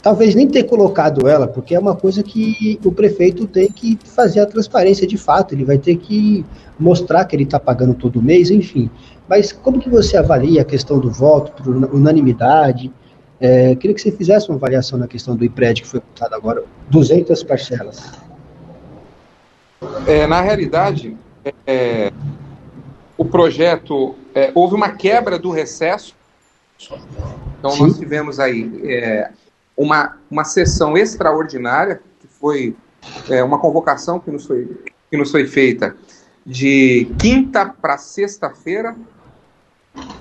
talvez 0.01 0.35
nem 0.35 0.49
ter 0.49 0.65
colocado 0.65 1.29
ela, 1.29 1.47
porque 1.47 1.75
é 1.75 1.79
uma 1.79 1.95
coisa 1.95 2.23
que 2.23 2.81
o 2.83 2.91
prefeito 2.91 3.47
tem 3.47 3.71
que 3.71 3.99
fazer 4.03 4.41
a 4.41 4.47
transparência 4.47 5.07
de 5.07 5.19
fato, 5.19 5.55
ele 5.55 5.63
vai 5.63 5.77
ter 5.77 5.97
que 5.99 6.43
mostrar 6.79 7.27
que 7.27 7.37
ele 7.37 7.43
está 7.43 7.61
pagando 7.61 7.93
todo 7.93 8.23
mês, 8.23 8.51
enfim. 8.51 8.89
Mas 9.29 9.53
como 9.53 9.79
que 9.79 9.91
você 9.91 10.17
avalia 10.17 10.63
a 10.63 10.65
questão 10.65 10.99
do 10.99 11.11
voto 11.11 11.53
por 11.53 11.69
unanimidade? 11.95 12.91
É, 13.39 13.75
queria 13.75 13.95
que 13.95 14.01
você 14.01 14.11
fizesse 14.11 14.49
uma 14.49 14.57
avaliação 14.57 14.99
na 14.99 15.07
questão 15.07 15.37
do 15.37 15.45
IPRED 15.45 15.83
que 15.83 15.89
foi 15.89 16.01
votado 16.01 16.35
agora, 16.35 16.65
200 16.89 17.43
parcelas. 17.43 18.11
É, 20.07 20.27
na 20.27 20.41
realidade, 20.41 21.15
é, 21.67 22.13
o 23.17 23.25
projeto, 23.25 24.15
é, 24.35 24.51
houve 24.55 24.75
uma 24.75 24.91
quebra 24.91 25.39
do 25.39 25.51
recesso, 25.51 26.15
então 27.59 27.71
Sim. 27.71 27.83
nós 27.83 27.99
tivemos 27.99 28.39
aí 28.39 28.81
é, 28.85 29.31
uma, 29.77 30.17
uma 30.31 30.45
sessão 30.45 30.97
extraordinária, 30.97 32.01
que 32.21 32.29
foi 32.29 32.77
é, 33.29 33.43
uma 33.43 33.59
convocação 33.59 34.19
que 34.19 34.31
nos 34.31 34.47
foi, 34.47 34.77
que 35.11 35.17
nos 35.17 35.31
foi 35.31 35.47
feita 35.47 35.97
de 36.45 37.11
quinta 37.19 37.67
para 37.67 37.99
sexta-feira. 37.99 38.97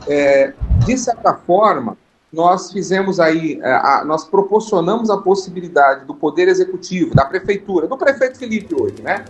É, 0.08 0.54
de 0.86 0.98
certa 0.98 1.34
forma, 1.34 1.98
nós 2.32 2.72
fizemos 2.72 3.20
aí, 3.20 3.60
é, 3.62 3.72
a, 3.74 4.04
nós 4.06 4.26
proporcionamos 4.26 5.10
a 5.10 5.18
possibilidade 5.18 6.06
do 6.06 6.16
Poder 6.16 6.48
Executivo, 6.48 7.14
da 7.14 7.26
Prefeitura, 7.26 7.88
do 7.88 7.98
prefeito 7.98 8.38
Felipe 8.38 8.74
hoje, 8.74 9.02
né? 9.02 9.26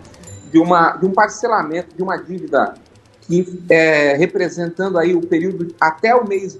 De, 0.55 0.59
uma, 0.59 0.91
de 0.91 1.05
um 1.05 1.11
parcelamento 1.11 1.93
de 1.97 2.01
uma 2.01 2.15
dívida 2.15 2.75
que 3.19 3.61
é, 3.69 4.15
representando 4.15 4.97
aí 4.97 5.13
o 5.13 5.19
período 5.19 5.75
até 5.81 6.15
o 6.15 6.25
mês 6.25 6.57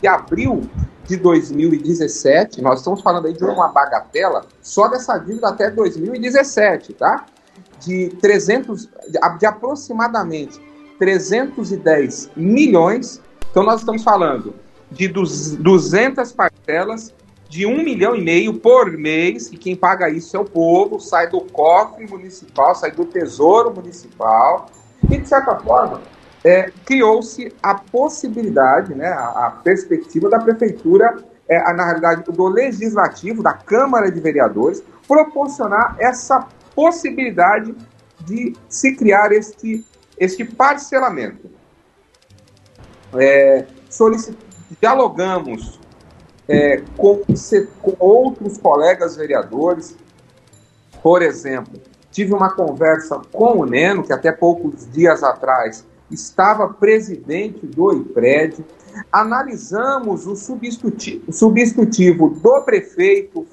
de 0.00 0.06
abril 0.06 0.62
de 1.04 1.16
2017, 1.16 2.62
nós 2.62 2.78
estamos 2.78 3.02
falando 3.02 3.26
aí 3.26 3.32
de 3.32 3.42
uma 3.42 3.66
bagatela 3.66 4.46
só 4.62 4.86
dessa 4.86 5.18
dívida 5.18 5.48
até 5.48 5.72
2017, 5.72 6.92
tá? 6.92 7.26
De 7.80 8.10
300, 8.20 8.88
de 9.40 9.44
aproximadamente 9.44 10.60
310 10.96 12.30
milhões. 12.36 13.20
Então 13.50 13.64
nós 13.64 13.80
estamos 13.80 14.04
falando 14.04 14.54
de 14.92 15.08
200 15.08 16.30
parcelas 16.30 17.12
de 17.54 17.64
um 17.64 17.84
milhão 17.84 18.16
e 18.16 18.20
meio 18.20 18.54
por 18.54 18.90
mês, 18.90 19.46
e 19.52 19.56
quem 19.56 19.76
paga 19.76 20.10
isso 20.10 20.36
é 20.36 20.40
o 20.40 20.44
povo, 20.44 20.98
sai 20.98 21.30
do 21.30 21.40
cofre 21.40 22.04
municipal, 22.04 22.74
sai 22.74 22.90
do 22.90 23.04
tesouro 23.04 23.72
municipal, 23.72 24.66
e 25.08 25.18
de 25.18 25.28
certa 25.28 25.54
forma 25.60 26.02
é, 26.44 26.72
criou-se 26.84 27.54
a 27.62 27.76
possibilidade, 27.76 28.92
né, 28.96 29.06
a, 29.06 29.46
a, 29.46 29.50
perspectiva 29.62 30.28
da 30.28 30.40
prefeitura, 30.40 31.16
é, 31.48 31.72
na 31.74 31.84
realidade 31.84 32.24
do 32.24 32.48
legislativo, 32.48 33.40
da 33.40 33.52
Câmara 33.52 34.10
de 34.10 34.18
Vereadores, 34.18 34.82
proporcionar 35.06 35.94
essa 36.00 36.48
possibilidade 36.74 37.72
de 38.26 38.52
se 38.68 38.96
criar 38.96 39.30
este, 39.30 39.86
este 40.18 40.44
parcelamento. 40.44 41.48
É, 43.16 43.64
dialogamos 44.80 45.83
é, 46.48 46.82
com, 46.96 47.22
com 47.82 47.96
outros 47.98 48.58
colegas 48.58 49.16
vereadores. 49.16 49.96
Por 51.02 51.22
exemplo, 51.22 51.80
tive 52.10 52.32
uma 52.32 52.54
conversa 52.54 53.20
com 53.32 53.60
o 53.60 53.66
Neno, 53.66 54.02
que 54.02 54.12
até 54.12 54.32
poucos 54.32 54.90
dias 54.90 55.22
atrás 55.22 55.86
estava 56.10 56.68
presidente 56.68 57.66
do 57.66 57.92
IPRED. 57.92 58.64
Analisamos 59.10 60.26
o 60.26 60.36
substitutivo, 60.36 61.24
o 61.28 61.32
substitutivo 61.32 62.30
do 62.30 62.62
prefeito 62.62 63.46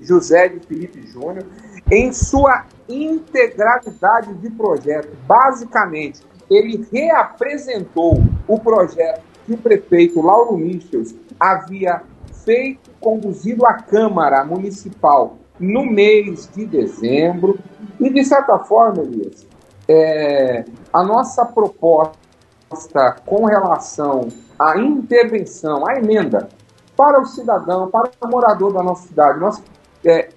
José 0.00 0.48
de 0.48 0.60
Felipe 0.66 1.06
Júnior 1.06 1.44
em 1.90 2.12
sua 2.12 2.64
integralidade 2.88 4.32
de 4.34 4.50
projeto. 4.50 5.10
Basicamente, 5.26 6.20
ele 6.48 6.86
reapresentou 6.92 8.22
o 8.46 8.58
projeto 8.58 9.22
que 9.44 9.52
o 9.52 9.58
prefeito 9.58 10.20
Lauro 10.20 10.56
Michels 10.56 11.14
havia 11.40 12.02
feito, 12.44 12.90
conduzido 13.00 13.66
a 13.66 13.74
Câmara 13.74 14.44
Municipal 14.44 15.38
no 15.58 15.84
mês 15.84 16.48
de 16.54 16.66
dezembro. 16.66 17.58
E, 17.98 18.10
de 18.10 18.24
certa 18.24 18.58
forma, 18.58 19.02
Elias, 19.02 19.46
é, 19.88 20.64
a 20.92 21.02
nossa 21.02 21.44
proposta 21.44 23.16
com 23.26 23.46
relação 23.46 24.28
à 24.58 24.78
intervenção, 24.78 25.84
à 25.88 25.96
emenda 25.96 26.48
para 26.96 27.20
o 27.20 27.24
cidadão, 27.24 27.90
para 27.90 28.10
o 28.22 28.28
morador 28.28 28.72
da 28.72 28.82
nossa 28.82 29.08
cidade. 29.08 29.40
Nós, 29.40 29.62
é, 30.04 30.28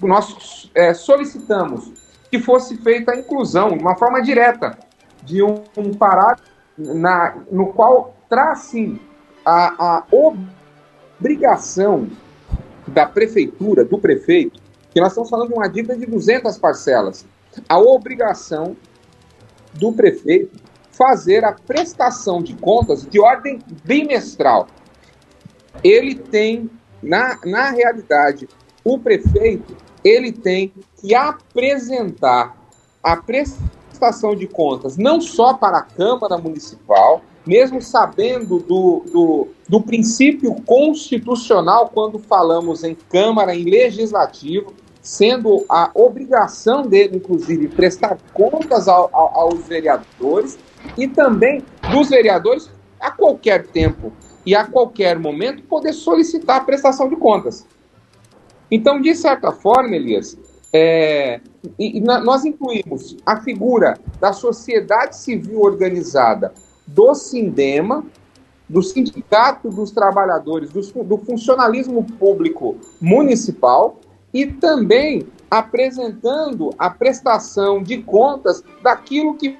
nós 0.00 0.70
é, 0.74 0.94
solicitamos 0.94 1.92
que 2.30 2.38
fosse 2.38 2.76
feita 2.78 3.12
a 3.12 3.18
inclusão, 3.18 3.76
de 3.76 3.82
uma 3.82 3.96
forma 3.96 4.22
direta, 4.22 4.78
de 5.22 5.42
um, 5.42 5.62
um 5.76 5.92
parágrafo 5.92 6.50
na, 6.78 7.36
no 7.50 7.72
qual 7.72 8.14
traz, 8.28 8.60
sim, 8.60 8.98
a, 9.44 9.96
a 9.96 10.04
obrigação 11.18 12.08
da 12.86 13.06
prefeitura, 13.06 13.84
do 13.84 13.98
prefeito, 13.98 14.60
que 14.90 15.00
nós 15.00 15.10
estamos 15.10 15.30
falando 15.30 15.48
de 15.48 15.54
uma 15.54 15.68
dívida 15.68 15.96
de 15.96 16.06
200 16.06 16.58
parcelas, 16.58 17.24
a 17.68 17.78
obrigação 17.78 18.76
do 19.74 19.92
prefeito 19.92 20.60
fazer 20.90 21.44
a 21.44 21.52
prestação 21.52 22.42
de 22.42 22.54
contas 22.54 23.06
de 23.06 23.18
ordem 23.18 23.58
bimestral. 23.84 24.68
Ele 25.82 26.14
tem, 26.14 26.70
na, 27.02 27.38
na 27.44 27.70
realidade, 27.70 28.48
o 28.84 28.98
prefeito, 28.98 29.74
ele 30.04 30.32
tem 30.32 30.72
que 30.96 31.14
apresentar 31.14 32.56
a 33.02 33.16
prestação 33.16 34.36
de 34.36 34.46
contas 34.46 34.96
não 34.96 35.20
só 35.20 35.54
para 35.54 35.78
a 35.78 35.82
Câmara 35.82 36.36
Municipal, 36.36 37.22
mesmo 37.46 37.80
sabendo 37.80 38.58
do, 38.58 39.04
do, 39.12 39.48
do 39.68 39.80
princípio 39.80 40.54
constitucional 40.62 41.90
quando 41.92 42.18
falamos 42.18 42.84
em 42.84 42.94
Câmara, 42.94 43.54
em 43.54 43.64
Legislativo, 43.64 44.72
sendo 45.00 45.64
a 45.68 45.90
obrigação 45.94 46.82
dele, 46.82 47.16
inclusive, 47.16 47.68
prestar 47.68 48.16
contas 48.32 48.86
ao, 48.86 49.10
ao, 49.12 49.40
aos 49.40 49.66
vereadores 49.66 50.58
e 50.96 51.08
também 51.08 51.64
dos 51.90 52.08
vereadores 52.08 52.70
a 53.00 53.10
qualquer 53.10 53.66
tempo 53.66 54.12
e 54.46 54.54
a 54.54 54.64
qualquer 54.64 55.18
momento 55.18 55.62
poder 55.64 55.92
solicitar 55.92 56.58
a 56.58 56.64
prestação 56.64 57.08
de 57.08 57.16
contas. 57.16 57.66
Então, 58.70 59.00
de 59.00 59.14
certa 59.14 59.50
forma, 59.50 59.94
Elias, 59.96 60.38
é, 60.72 61.40
e, 61.78 61.98
e 61.98 62.00
nós 62.00 62.44
incluímos 62.44 63.16
a 63.26 63.40
figura 63.40 63.98
da 64.20 64.32
sociedade 64.32 65.16
civil 65.16 65.60
organizada 65.60 66.54
do 66.86 67.14
Sindema, 67.14 68.04
do 68.68 68.82
Sindicato 68.82 69.68
dos 69.68 69.90
Trabalhadores, 69.90 70.70
do, 70.70 71.04
do 71.04 71.18
funcionalismo 71.18 72.04
público 72.04 72.76
municipal 73.00 74.00
e 74.32 74.46
também 74.46 75.26
apresentando 75.50 76.70
a 76.78 76.88
prestação 76.88 77.82
de 77.82 77.98
contas 77.98 78.64
daquilo 78.82 79.34
que 79.34 79.58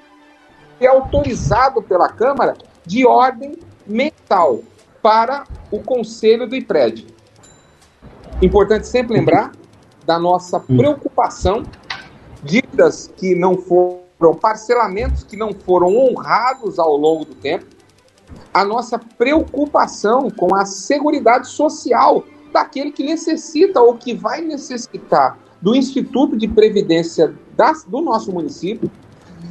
é 0.79 0.87
autorizado 0.87 1.81
pela 1.81 2.09
Câmara 2.09 2.55
de 2.85 3.05
ordem 3.05 3.57
mental 3.85 4.61
para 5.01 5.43
o 5.71 5.79
Conselho 5.79 6.47
do 6.47 6.55
IPRED. 6.55 7.07
Importante 8.41 8.87
sempre 8.87 9.13
lembrar 9.13 9.51
da 10.05 10.17
nossa 10.17 10.59
preocupação, 10.59 11.63
dívidas 12.43 13.13
que 13.15 13.35
não 13.35 13.57
foram 13.57 14.02
foram 14.23 14.35
parcelamentos 14.35 15.25
que 15.25 15.35
não 15.35 15.53
foram 15.53 15.97
honrados 15.97 16.79
ao 16.79 16.95
longo 16.95 17.25
do 17.25 17.35
tempo, 17.35 17.65
a 18.53 18.63
nossa 18.63 18.97
preocupação 18.97 20.29
com 20.29 20.55
a 20.55 20.65
segurança 20.65 21.43
social 21.43 22.23
daquele 22.53 22.91
que 22.91 23.03
necessita 23.03 23.81
ou 23.81 23.95
que 23.95 24.13
vai 24.13 24.39
necessitar 24.39 25.37
do 25.61 25.75
Instituto 25.75 26.37
de 26.37 26.47
Previdência 26.47 27.35
das, 27.57 27.83
do 27.83 27.99
nosso 27.99 28.31
município. 28.31 28.89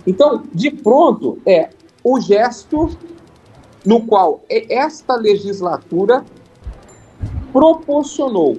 Então, 0.07 0.43
de 0.55 0.71
pronto, 0.71 1.39
é 1.45 1.69
o 2.03 2.19
gesto 2.19 2.89
no 3.85 4.07
qual 4.07 4.43
esta 4.49 5.17
legislatura 5.17 6.25
proporcionou, 7.53 8.57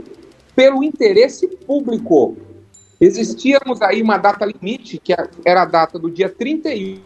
pelo 0.56 0.84
interesse 0.84 1.48
público, 1.48 2.38
Existíamos 3.04 3.82
aí 3.82 4.02
uma 4.02 4.18
data 4.18 4.46
limite, 4.46 4.98
que 4.98 5.14
era 5.44 5.64
a 5.64 5.66
data 5.66 6.00
do 6.00 6.10
dia 6.10 6.30
31 6.30 7.02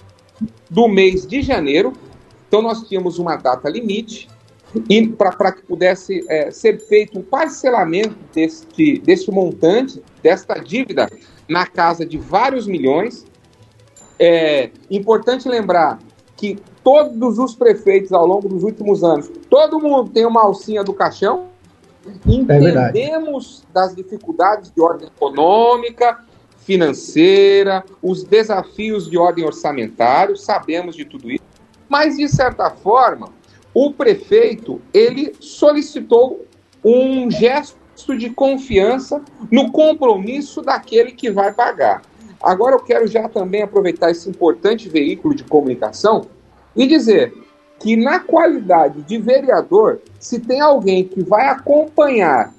do 0.69 0.88
mês 0.88 1.25
de 1.25 1.41
janeiro. 1.41 1.91
Então, 2.47 2.62
nós 2.62 2.88
tínhamos 2.88 3.17
uma 3.17 3.36
data 3.36 3.67
limite 3.67 4.29
para 5.17 5.51
que 5.51 5.63
pudesse 5.63 6.23
é, 6.29 6.51
ser 6.51 6.79
feito 6.81 7.17
um 7.17 7.23
parcelamento 7.23 8.15
deste, 8.31 8.99
deste 8.99 9.31
montante, 9.31 9.99
desta 10.21 10.53
dívida, 10.60 11.10
na 11.49 11.65
casa 11.65 12.05
de 12.05 12.17
vários 12.17 12.67
milhões. 12.67 13.25
É 14.19 14.69
importante 14.91 15.49
lembrar 15.49 15.97
que 16.36 16.60
todos 16.83 17.39
os 17.39 17.55
prefeitos 17.55 18.13
ao 18.13 18.27
longo 18.27 18.47
dos 18.47 18.62
últimos 18.62 19.03
anos, 19.03 19.31
todo 19.49 19.79
mundo 19.79 20.12
tem 20.12 20.27
uma 20.27 20.43
alcinha 20.43 20.83
do 20.83 20.93
caixão, 20.93 21.47
Entendemos 22.26 23.63
é 23.70 23.74
das 23.74 23.96
dificuldades 23.96 24.72
de 24.72 24.82
ordem 24.82 25.08
econômica, 25.08 26.20
financeira, 26.60 27.84
os 28.02 28.24
desafios 28.24 29.10
de 29.10 29.17
ordem 29.17 29.46
orçamentária, 29.46 30.36
sabemos 30.36 30.96
de 30.96 31.06
tudo 31.06 31.32
isso, 31.32 31.43
mas 31.88 32.17
de 32.17 32.28
certa 32.28 32.70
forma, 32.70 33.30
o 33.74 33.93
prefeito 33.93 34.82
ele 34.93 35.34
solicitou 35.39 36.46
um 36.84 37.32
gesto 37.32 38.17
de 38.17 38.30
confiança 38.30 39.22
no 39.50 39.72
compromisso 39.72 40.62
daquele 40.62 41.12
que 41.12 41.32
vai 41.32 41.54
pagar. 41.54 42.02
Agora 42.41 42.76
eu 42.76 42.80
quero 42.80 43.08
já 43.08 43.28
também 43.30 43.63
aproveitar 43.63 44.12
esse 44.12 44.30
importante 44.30 44.89
veículo 44.89 45.34
de 45.34 45.43
comunicação 45.43 46.28
e 46.76 46.86
dizer 46.86 47.34
que 47.80 47.96
na 47.96 48.20
qualidade 48.20 49.02
de 49.04 49.18
vereador, 49.18 50.00
se 50.20 50.40
tem 50.40 50.60
alguém 50.60 51.04
que 51.04 51.24
vai 51.24 51.48
acompanhar 51.48 52.54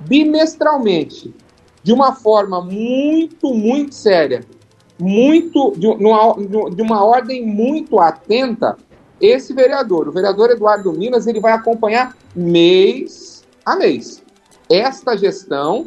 bimestralmente, 0.00 1.34
de 1.82 1.92
uma 1.92 2.14
forma 2.14 2.60
muito, 2.60 3.54
muito 3.54 3.94
séria, 3.94 4.44
muito 4.98 5.72
de, 5.72 5.88
de 6.74 6.82
uma 6.82 7.04
ordem 7.04 7.46
muito 7.46 7.98
atenta, 7.98 8.76
esse 9.20 9.52
vereador, 9.52 10.08
o 10.08 10.12
vereador 10.12 10.50
Eduardo 10.50 10.92
Minas, 10.92 11.26
ele 11.26 11.40
vai 11.40 11.52
acompanhar 11.52 12.16
mês 12.36 13.44
a 13.64 13.74
mês 13.74 14.22
esta 14.68 15.16
gestão, 15.16 15.86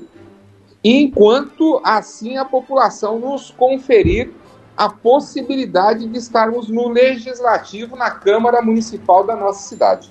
enquanto 0.84 1.80
assim 1.84 2.38
a 2.38 2.46
população 2.46 3.20
nos 3.20 3.52
conferir 3.52 4.32
a 4.76 4.90
possibilidade 4.90 6.08
de 6.08 6.18
estarmos 6.18 6.70
no 6.70 6.90
legislativo, 6.90 7.96
na 7.96 8.10
Câmara 8.12 8.62
Municipal 8.62 9.26
da 9.26 9.36
nossa 9.36 9.68
cidade. 9.68 10.10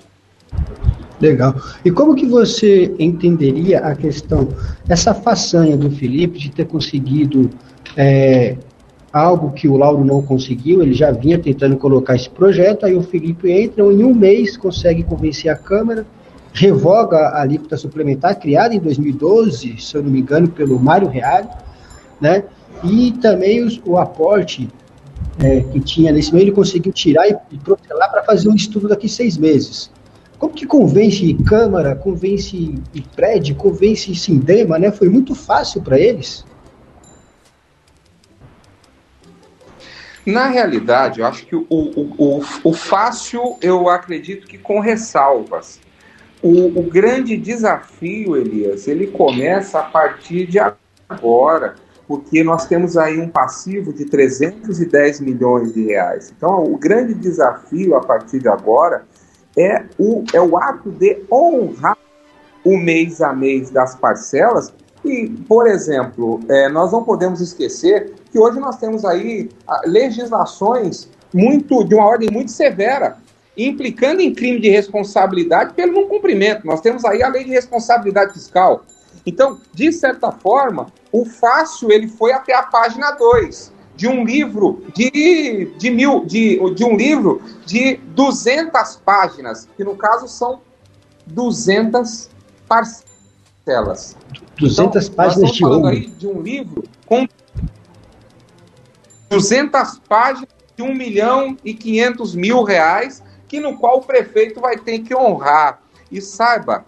Legal. 1.19 1.55
E 1.85 1.91
como 1.91 2.15
que 2.15 2.25
você 2.25 2.93
entenderia 2.97 3.79
a 3.79 3.95
questão, 3.95 4.47
essa 4.89 5.13
façanha 5.13 5.77
do 5.77 5.91
Felipe 5.91 6.39
de 6.39 6.51
ter 6.51 6.65
conseguido 6.65 7.49
é, 7.95 8.57
algo 9.13 9.51
que 9.51 9.67
o 9.67 9.77
Lauro 9.77 10.03
não 10.03 10.21
conseguiu, 10.23 10.81
ele 10.81 10.93
já 10.93 11.11
vinha 11.11 11.37
tentando 11.37 11.77
colocar 11.77 12.15
esse 12.15 12.29
projeto, 12.29 12.85
aí 12.85 12.95
o 12.95 13.03
Felipe 13.03 13.51
entra, 13.51 13.83
em 13.83 14.03
um 14.03 14.15
mês 14.15 14.57
consegue 14.57 15.03
convencer 15.03 15.51
a 15.51 15.55
Câmara, 15.55 16.07
revoga 16.53 17.17
a 17.17 17.41
alíquota 17.41 17.77
suplementar, 17.77 18.39
criada 18.39 18.73
em 18.73 18.79
2012, 18.79 19.77
se 19.77 19.95
eu 19.95 20.03
não 20.03 20.09
me 20.09 20.21
engano, 20.21 20.47
pelo 20.49 20.79
Mário 20.79 21.07
Reale, 21.07 21.49
né? 22.19 22.43
E 22.83 23.11
também 23.13 23.63
os, 23.63 23.81
o 23.85 23.97
aporte 23.97 24.69
é, 25.39 25.61
que 25.61 25.79
tinha 25.79 26.11
nesse 26.11 26.33
meio, 26.33 26.45
ele 26.45 26.51
conseguiu 26.51 26.91
tirar 26.91 27.27
e, 27.27 27.35
e 27.51 27.57
protelar 27.57 28.11
para 28.11 28.23
fazer 28.23 28.49
um 28.49 28.55
estudo 28.55 28.87
daqui 28.87 29.07
seis 29.07 29.37
meses. 29.37 29.91
Como 30.37 30.53
que 30.53 30.65
convence 30.65 31.33
Câmara, 31.45 31.95
convence 31.95 32.75
prédio, 33.15 33.55
convence 33.55 34.13
Sindema, 34.15 34.79
né? 34.79 34.91
Foi 34.91 35.07
muito 35.07 35.35
fácil 35.35 35.81
para 35.81 35.99
eles. 35.99 36.43
Na 40.25 40.47
realidade, 40.47 41.19
eu 41.19 41.25
acho 41.25 41.45
que 41.45 41.55
o, 41.55 41.65
o, 41.69 42.15
o, 42.17 42.43
o 42.63 42.73
fácil, 42.73 43.57
eu 43.61 43.89
acredito 43.89 44.47
que 44.47 44.57
com 44.57 44.79
ressalvas. 44.79 45.79
O, 46.41 46.79
o 46.79 46.83
grande 46.83 47.37
desafio, 47.37 48.35
Elias, 48.35 48.87
ele 48.87 49.07
começa 49.07 49.79
a 49.79 49.83
partir 49.83 50.47
de 50.47 50.59
agora 51.09 51.75
porque 52.11 52.43
nós 52.43 52.65
temos 52.65 52.97
aí 52.97 53.21
um 53.21 53.29
passivo 53.29 53.93
de 53.93 54.03
310 54.03 55.21
milhões 55.21 55.73
de 55.73 55.85
reais. 55.85 56.33
Então, 56.35 56.61
o 56.65 56.77
grande 56.77 57.13
desafio 57.13 57.95
a 57.95 58.01
partir 58.01 58.39
de 58.39 58.49
agora 58.49 59.05
é 59.57 59.85
o, 59.97 60.21
é 60.33 60.41
o 60.41 60.57
ato 60.57 60.91
de 60.91 61.23
honrar 61.31 61.97
o 62.65 62.75
mês 62.75 63.21
a 63.21 63.31
mês 63.31 63.69
das 63.69 63.95
parcelas. 63.95 64.73
E, 65.05 65.29
por 65.47 65.67
exemplo, 65.67 66.41
é, 66.49 66.67
nós 66.67 66.91
não 66.91 67.01
podemos 67.01 67.39
esquecer 67.39 68.13
que 68.29 68.37
hoje 68.37 68.59
nós 68.59 68.75
temos 68.75 69.05
aí 69.05 69.49
legislações 69.85 71.07
muito 71.33 71.81
de 71.85 71.95
uma 71.95 72.07
ordem 72.07 72.29
muito 72.29 72.51
severa, 72.51 73.15
implicando 73.55 74.19
em 74.19 74.35
crime 74.35 74.59
de 74.59 74.69
responsabilidade 74.69 75.75
pelo 75.75 75.93
não 75.93 76.09
cumprimento. 76.09 76.67
Nós 76.67 76.81
temos 76.81 77.05
aí 77.05 77.23
a 77.23 77.29
lei 77.29 77.45
de 77.45 77.51
responsabilidade 77.51 78.33
fiscal. 78.33 78.83
Então, 79.25 79.61
de 79.73 79.93
certa 79.93 80.29
forma, 80.29 80.87
o 81.11 81.25
fácil 81.25 81.91
ele 81.91 82.07
foi 82.07 82.31
até 82.31 82.55
a 82.55 82.63
página 82.63 83.11
2 83.11 83.71
de 83.95 84.07
um 84.07 84.23
livro 84.23 84.83
de, 84.95 85.73
de 85.77 85.89
mil 85.89 86.25
de, 86.25 86.59
de 86.73 86.83
um 86.83 86.95
livro 86.95 87.41
de 87.65 87.97
200 87.97 88.95
páginas, 89.05 89.67
que 89.75 89.83
no 89.83 89.95
caso 89.95 90.27
são 90.27 90.61
200 91.27 92.29
parcelas. 92.67 94.17
200 94.57 95.05
então, 95.05 95.15
páginas 95.15 95.51
de 95.51 95.65
ouro. 95.65 95.87
aí 95.87 96.07
de 96.07 96.27
um 96.27 96.41
livro 96.41 96.83
com 97.05 97.27
200 99.29 99.99
páginas 100.07 100.49
de 100.75 100.83
1 100.83 100.95
milhão 100.95 101.57
e 101.63 101.73
500 101.73 102.35
mil 102.35 102.63
reais, 102.63 103.23
que 103.47 103.59
no 103.59 103.77
qual 103.77 103.97
o 103.97 104.03
prefeito 104.03 104.59
vai 104.59 104.77
ter 104.77 104.99
que 104.99 105.15
honrar. 105.15 105.81
E 106.09 106.21
saiba, 106.21 106.85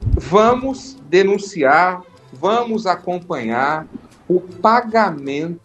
vamos 0.00 0.96
denunciar, 1.08 2.02
vamos 2.38 2.86
acompanhar 2.86 3.86
o 4.28 4.40
pagamento 4.40 5.60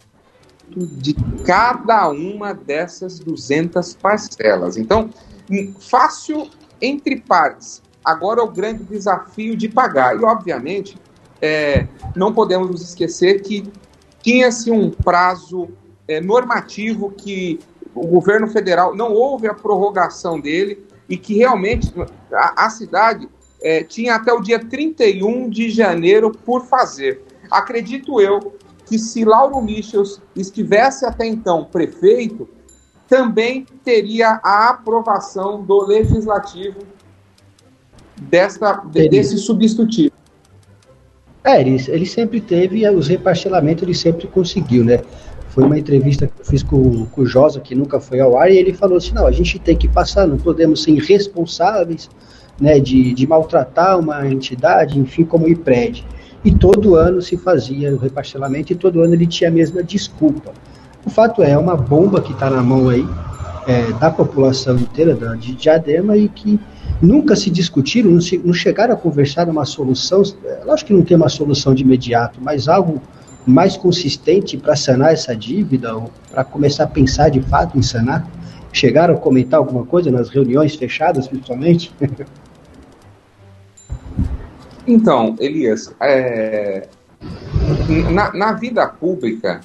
de 0.76 1.14
cada 1.46 2.10
uma 2.10 2.54
dessas 2.54 3.20
200 3.20 3.96
parcelas. 3.96 4.78
Então, 4.78 5.10
fácil 5.80 6.50
entre 6.82 7.20
partes. 7.20 7.82
Agora 8.04 8.42
é 8.42 8.44
o 8.44 8.52
grande 8.52 8.84
desafio 8.84 9.56
de 9.56 9.68
pagar. 9.68 10.16
E, 10.16 10.24
obviamente, 10.24 10.98
é, 11.42 11.88
não 12.16 12.34
podemos 12.34 12.70
nos 12.70 12.82
esquecer 12.82 13.42
que 13.42 13.72
tinha-se 14.22 14.72
um 14.72 14.90
prazo 14.90 15.70
é, 16.08 16.22
normativo 16.22 17.12
que 17.12 17.60
o 17.94 18.08
governo 18.08 18.48
federal 18.48 18.96
não 18.96 19.12
houve 19.12 19.48
a 19.48 19.54
prorrogação 19.54 20.40
dele 20.40 20.86
e 21.10 21.18
que 21.18 21.36
realmente 21.36 21.94
a, 22.32 22.66
a 22.66 22.70
cidade 22.70 23.28
é, 23.62 23.84
tinha 23.84 24.16
até 24.16 24.34
o 24.34 24.42
dia 24.42 24.60
31 24.60 25.50
de 25.50 25.70
janeiro 25.70 26.32
por 26.32 26.66
fazer. 26.66 27.22
Acredito 27.50 28.20
eu 28.20 28.56
que 28.86 28.98
se 28.98 29.24
Lauro 29.24 29.62
Michels 29.62 30.22
estivesse 30.36 31.06
até 31.06 31.26
então 31.26 31.64
prefeito, 31.66 32.50
também 33.08 33.66
teria 33.84 34.40
a 34.44 34.70
aprovação 34.70 35.64
do 35.64 35.86
legislativo 35.86 36.80
desta, 38.22 38.74
desse 38.86 39.38
substitutivo. 39.38 40.14
É, 41.44 41.60
ele, 41.60 41.84
ele 41.88 42.06
sempre 42.06 42.40
teve, 42.40 42.88
os 42.90 43.08
reparcelamentos 43.08 43.84
ele 43.84 43.96
sempre 43.96 44.28
conseguiu, 44.28 44.84
né? 44.84 45.02
Foi 45.50 45.66
uma 45.66 45.78
entrevista 45.78 46.28
que 46.28 46.40
eu 46.40 46.46
fiz 46.46 46.64
com, 46.64 47.06
com 47.08 47.22
o 47.22 47.26
Josa, 47.26 47.60
que 47.60 47.76
nunca 47.76 48.00
foi 48.00 48.22
ao 48.22 48.38
ar, 48.38 48.50
e 48.50 48.58
ele 48.58 48.74
falou 48.74 48.98
assim, 48.98 49.14
não, 49.14 49.28
a 49.28 49.32
gente 49.32 49.60
tem 49.60 49.76
que 49.76 49.88
passar, 49.88 50.26
não 50.26 50.38
podemos 50.38 50.84
ser 50.84 50.92
irresponsáveis, 50.92 52.10
né, 52.60 52.80
de, 52.80 53.14
de 53.14 53.28
maltratar 53.28 54.00
uma 54.00 54.28
entidade, 54.28 55.00
enfim, 55.00 55.24
como 55.24 55.46
o 55.46 55.50
IPRED. 55.50 56.06
E 56.44 56.52
todo 56.52 56.96
ano 56.96 57.22
se 57.22 57.38
fazia 57.38 57.94
o 57.94 57.98
reparcelamento 57.98 58.74
e 58.74 58.76
todo 58.76 59.02
ano 59.02 59.14
ele 59.14 59.28
tinha 59.28 59.50
a 59.50 59.54
mesma 59.54 59.84
desculpa. 59.84 60.52
O 61.06 61.10
fato 61.10 61.44
é, 61.44 61.52
é 61.52 61.58
uma 61.58 61.76
bomba 61.76 62.22
que 62.22 62.32
está 62.32 62.50
na 62.50 62.62
mão 62.62 62.90
aí 62.90 63.06
é, 63.68 63.94
da 63.94 64.10
população 64.10 64.76
inteira 64.76 65.16
da, 65.16 65.36
de 65.36 65.54
Diadema 65.54 66.18
e 66.18 66.28
que 66.28 66.60
nunca 67.02 67.36
se 67.36 67.50
discutiram, 67.50 68.12
não, 68.12 68.22
se, 68.22 68.38
não 68.38 68.54
chegaram 68.54 68.94
a 68.94 68.98
conversar 68.98 69.48
uma 69.50 69.66
solução, 69.66 70.22
é, 70.46 70.64
lógico 70.66 70.88
que 70.88 70.94
não 70.94 71.04
tem 71.04 71.18
uma 71.18 71.30
solução 71.30 71.74
de 71.74 71.84
imediato, 71.84 72.40
mas 72.42 72.68
algo 72.68 73.02
mais 73.46 73.76
consistente 73.76 74.58
para 74.58 74.76
sanar 74.76 75.14
essa 75.14 75.36
dívida, 75.36 75.96
ou 75.96 76.12
para 76.32 76.44
começar 76.44 76.84
a 76.84 76.88
pensar 76.88 77.30
de 77.30 77.42
fato 77.42 77.78
em 77.78 77.82
sanar? 77.82 78.28
Chegaram 78.74 79.16
a 79.16 79.18
comentar 79.18 79.60
alguma 79.60 79.86
coisa 79.86 80.10
nas 80.10 80.30
reuniões 80.30 80.76
fechadas, 80.76 81.28
principalmente? 81.28 81.94
então, 84.88 85.36
Elias, 85.40 85.94
é, 86.00 86.88
na, 88.12 88.34
na, 88.34 88.54
vida 88.54 88.88
pública, 88.88 89.62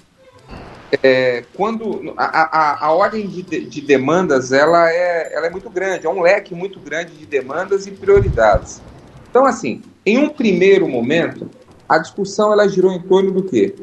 é, 1.02 1.44
quando 1.54 2.14
a, 2.16 2.24
a, 2.24 2.86
a 2.86 2.92
ordem 2.92 3.26
de, 3.28 3.42
de, 3.42 3.80
demandas 3.80 4.52
ela 4.52 4.90
é, 4.90 5.32
ela 5.34 5.46
é 5.46 5.50
muito 5.50 5.70
grande, 5.70 6.06
é 6.06 6.10
um 6.10 6.20
leque 6.20 6.54
muito 6.54 6.80
grande 6.80 7.12
de 7.12 7.26
demandas 7.26 7.86
e 7.86 7.92
prioridades. 7.92 8.82
Então, 9.30 9.44
assim, 9.44 9.82
em 10.04 10.18
um 10.18 10.28
primeiro 10.28 10.88
momento, 10.88 11.48
a 11.88 11.98
discussão 11.98 12.52
ela 12.52 12.68
girou 12.68 12.92
em 12.92 13.02
torno 13.02 13.30
do 13.30 13.44
quê? 13.44 13.74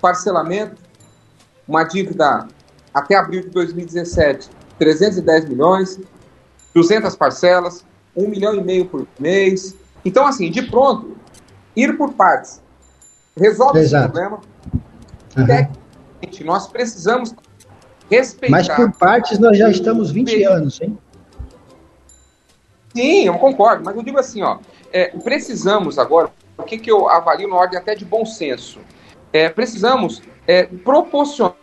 Parcelamento, 0.00 0.82
uma 1.66 1.84
dívida 1.84 2.46
até 2.92 3.16
abril 3.16 3.42
de 3.42 3.48
2017, 3.50 4.50
310 4.78 5.48
milhões, 5.48 6.00
200 6.74 7.14
parcelas, 7.16 7.84
1 8.16 8.28
milhão 8.28 8.54
e 8.54 8.62
meio 8.62 8.86
por 8.86 9.06
mês. 9.18 9.76
Então, 10.04 10.26
assim, 10.26 10.50
de 10.50 10.62
pronto, 10.62 11.16
ir 11.76 11.96
por 11.96 12.12
partes 12.12 12.60
resolve 13.36 13.78
Exato. 13.78 14.04
esse 14.04 14.12
problema. 14.12 14.40
Uhum 15.36 15.80
nós 16.44 16.66
precisamos 16.66 17.34
respeitar. 18.10 18.56
Mas 18.56 18.68
por 18.68 18.92
partes 18.92 19.38
nós 19.38 19.56
já 19.56 19.70
estamos 19.70 20.10
20 20.10 20.42
anos, 20.44 20.80
hein? 20.80 20.98
Sim, 22.94 23.26
eu 23.26 23.38
concordo, 23.38 23.84
mas 23.84 23.96
eu 23.96 24.02
digo 24.02 24.18
assim, 24.18 24.42
ó, 24.42 24.58
é, 24.92 25.08
precisamos 25.18 25.98
agora, 25.98 26.28
o 26.58 26.64
que, 26.64 26.76
que 26.76 26.90
eu 26.90 27.08
avalio 27.08 27.48
na 27.48 27.54
ordem 27.54 27.78
até 27.78 27.94
de 27.94 28.04
bom 28.04 28.24
senso? 28.24 28.80
É, 29.32 29.48
precisamos 29.48 30.20
é, 30.46 30.64
proporcionar 30.64 31.54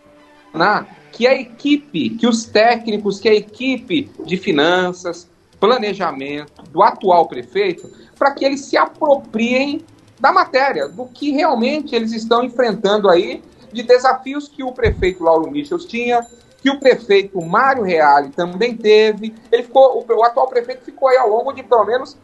que 1.18 1.26
a 1.26 1.34
equipe, 1.34 2.12
que 2.12 2.28
os 2.28 2.46
técnicos, 2.46 3.20
que 3.20 3.28
a 3.28 3.34
equipe 3.34 4.12
de 4.24 4.38
finanças, 4.38 5.28
planejamento 5.60 6.62
do 6.70 6.84
atual 6.84 7.28
prefeito, 7.28 7.92
para 8.16 8.36
que 8.36 8.46
eles 8.46 8.66
se 8.66 8.78
apropriem 8.78 9.84
da 10.20 10.32
matéria, 10.32 10.88
do 10.88 11.08
que 11.08 11.32
realmente 11.32 11.96
eles 11.96 12.12
estão 12.14 12.44
enfrentando 12.44 13.10
aí 13.10 13.42
de 13.74 13.82
desafios 13.82 14.48
que 14.48 14.64
o 14.64 14.72
prefeito 14.72 15.24
Lauro 15.24 15.50
Michels 15.50 15.86
tinha, 15.86 16.22
que 16.62 16.70
o 16.70 16.80
prefeito 16.80 17.44
Mário 17.44 17.82
Reale 17.82 18.30
também 18.30 18.78
teve. 18.78 19.34
Ele 19.52 19.64
ficou, 19.64 19.98
o, 19.98 20.20
o 20.20 20.24
atual 20.24 20.48
prefeito 20.48 20.86
ficou 20.86 21.10
aí 21.10 21.18
ao 21.18 21.30
longo 21.30 21.52
de 21.52 21.64
pelo 21.64 21.84
menos 21.84 22.16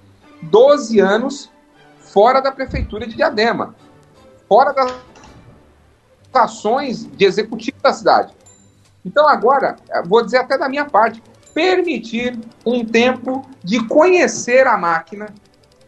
12 0.43 0.99
anos 0.99 1.49
fora 1.97 2.39
da 2.41 2.51
prefeitura 2.51 3.07
de 3.07 3.15
Diadema, 3.15 3.73
fora 4.47 4.71
das 4.71 4.93
ações 6.31 7.07
de 7.07 7.25
executivo 7.25 7.77
da 7.81 7.91
cidade. 7.91 8.42
Então 9.05 9.27
agora, 9.27 9.75
vou 10.05 10.23
dizer 10.23 10.37
até 10.37 10.57
da 10.57 10.69
minha 10.69 10.85
parte, 10.85 11.21
permitir 11.53 12.39
um 12.65 12.85
tempo 12.85 13.45
de 13.63 13.85
conhecer 13.87 14.65
a 14.65 14.77
máquina, 14.77 15.27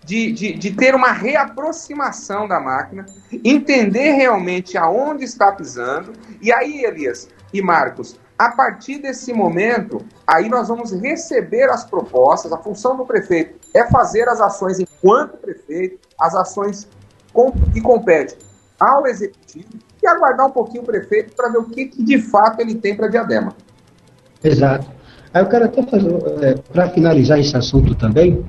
de, 0.04 0.32
de, 0.32 0.54
de 0.54 0.72
ter 0.72 0.94
uma 0.94 1.12
reaproximação 1.12 2.48
da 2.48 2.60
máquina, 2.60 3.06
entender 3.44 4.12
realmente 4.12 4.78
aonde 4.78 5.24
está 5.24 5.52
pisando, 5.52 6.14
e 6.42 6.54
aí, 6.54 6.86
Elias 6.86 7.28
e 7.52 7.62
Marcos, 7.62 8.20
a 8.38 8.52
partir 8.52 9.00
desse 9.00 9.34
momento, 9.34 10.06
aí 10.28 10.50
nós 10.50 10.68
vamos 10.68 10.92
receber 10.92 11.70
as 11.70 11.86
propostas. 11.86 12.52
A 12.52 12.58
função 12.58 12.98
do 12.98 13.06
prefeito 13.06 13.58
é 13.74 13.90
fazer 13.90 14.28
as 14.28 14.42
ações 14.42 14.78
enquanto 14.80 15.38
prefeito, 15.38 16.00
as 16.20 16.36
ações 16.36 16.88
que 17.74 17.82
competem 17.82 18.38
ao 18.80 19.08
executivo 19.08 19.68
e 20.02 20.08
aguardar 20.08 20.48
um 20.48 20.52
pouquinho 20.52 20.84
o 20.84 20.86
prefeito 20.86 21.36
para 21.36 21.50
ver 21.50 21.58
o 21.58 21.66
que, 21.66 21.86
que, 21.86 22.04
de 22.04 22.20
fato 22.20 22.60
ele 22.60 22.76
tem 22.76 22.96
para 22.96 23.08
Diadema. 23.08 23.54
Exato. 24.44 24.88
Aí 25.34 25.42
eu 25.42 25.48
quero 25.48 25.66
até 25.66 25.84
fazer, 25.84 26.10
é, 26.42 26.56
para 26.72 26.90
finalizar 26.90 27.40
esse 27.40 27.56
assunto 27.58 27.96
também, 27.96 28.46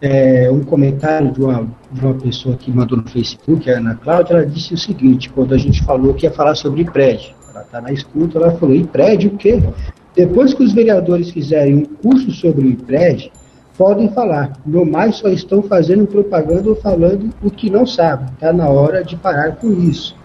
é, 0.00 0.50
um 0.50 0.64
comentário 0.64 1.30
de 1.32 1.42
uma, 1.42 1.68
de 1.92 2.04
uma 2.04 2.14
pessoa 2.14 2.56
que 2.56 2.70
mandou 2.70 2.98
no 2.98 3.08
Facebook, 3.08 3.70
a 3.70 3.78
Ana 3.78 3.94
Cláudia, 3.94 4.34
ela 4.34 4.46
disse 4.46 4.74
o 4.74 4.78
seguinte, 4.78 5.30
quando 5.30 5.54
a 5.54 5.58
gente 5.58 5.82
falou 5.84 6.14
que 6.14 6.26
ia 6.26 6.32
falar 6.32 6.54
sobre 6.54 6.84
prédio, 6.84 7.34
ela 7.50 7.62
está 7.62 7.80
na 7.80 7.92
escuta, 7.92 8.38
ela 8.38 8.50
falou, 8.52 8.74
e 8.74 8.84
prédio 8.84 9.32
o 9.32 9.36
quê? 9.36 9.62
Depois 10.14 10.52
que 10.54 10.62
os 10.62 10.72
vereadores 10.72 11.30
fizerem 11.30 11.74
um 11.76 11.84
curso 11.84 12.30
sobre 12.32 12.68
o 12.68 12.76
prédio, 12.76 13.30
podem 13.76 14.08
falar, 14.10 14.52
no 14.64 14.84
mais 14.84 15.16
só 15.16 15.28
estão 15.28 15.62
fazendo 15.62 16.06
propaganda 16.06 16.68
ou 16.68 16.76
falando 16.76 17.30
o 17.42 17.50
que 17.50 17.68
não 17.68 17.86
sabem, 17.86 18.26
está 18.34 18.52
na 18.52 18.68
hora 18.68 19.02
de 19.02 19.16
parar 19.16 19.56
com 19.56 19.72
isso. 19.72 20.16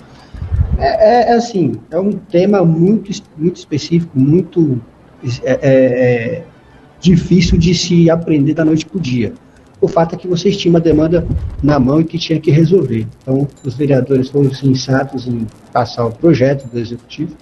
É, 0.77 0.87
é, 0.87 1.31
é, 1.31 1.33
assim, 1.33 1.73
é 1.91 1.99
um 1.99 2.11
tema 2.11 2.63
muito, 2.63 3.11
muito 3.37 3.57
específico, 3.57 4.17
muito 4.17 4.81
é, 5.43 5.51
é, 5.51 5.57
é 5.61 6.43
difícil 6.99 7.57
de 7.57 7.73
se 7.73 8.09
aprender 8.09 8.53
da 8.53 8.63
noite 8.63 8.85
para 8.85 8.97
o 8.97 9.01
dia. 9.01 9.33
O 9.81 9.87
fato 9.87 10.15
é 10.15 10.17
que 10.17 10.27
vocês 10.27 10.57
tinham 10.57 10.73
uma 10.73 10.79
demanda 10.79 11.25
na 11.63 11.79
mão 11.79 12.01
e 12.01 12.03
que 12.03 12.17
tinha 12.17 12.39
que 12.39 12.51
resolver. 12.51 13.07
Então, 13.21 13.47
os 13.63 13.75
vereadores 13.75 14.29
foram 14.29 14.53
sensatos 14.53 15.25
em 15.25 15.47
passar 15.71 16.05
o 16.05 16.11
projeto 16.11 16.67
do 16.67 16.77
executivo. 16.77 17.35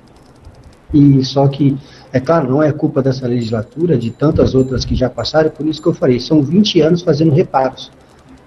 E 0.94 1.24
só 1.26 1.48
que, 1.48 1.76
é 2.18 2.20
claro, 2.20 2.50
não 2.50 2.64
é 2.64 2.72
culpa 2.72 3.02
dessa 3.02 3.28
legislatura, 3.28 3.98
de 3.98 4.10
tantas 4.12 4.56
outras 4.56 4.84
que 4.84 4.96
já 4.96 5.10
passaram, 5.10 5.50
por 5.50 5.66
isso 5.68 5.82
que 5.82 5.88
eu 5.88 5.94
falei, 5.94 6.20
são 6.20 6.42
20 6.42 6.82
anos 6.82 7.02
fazendo 7.02 7.32
reparos. 7.32 7.92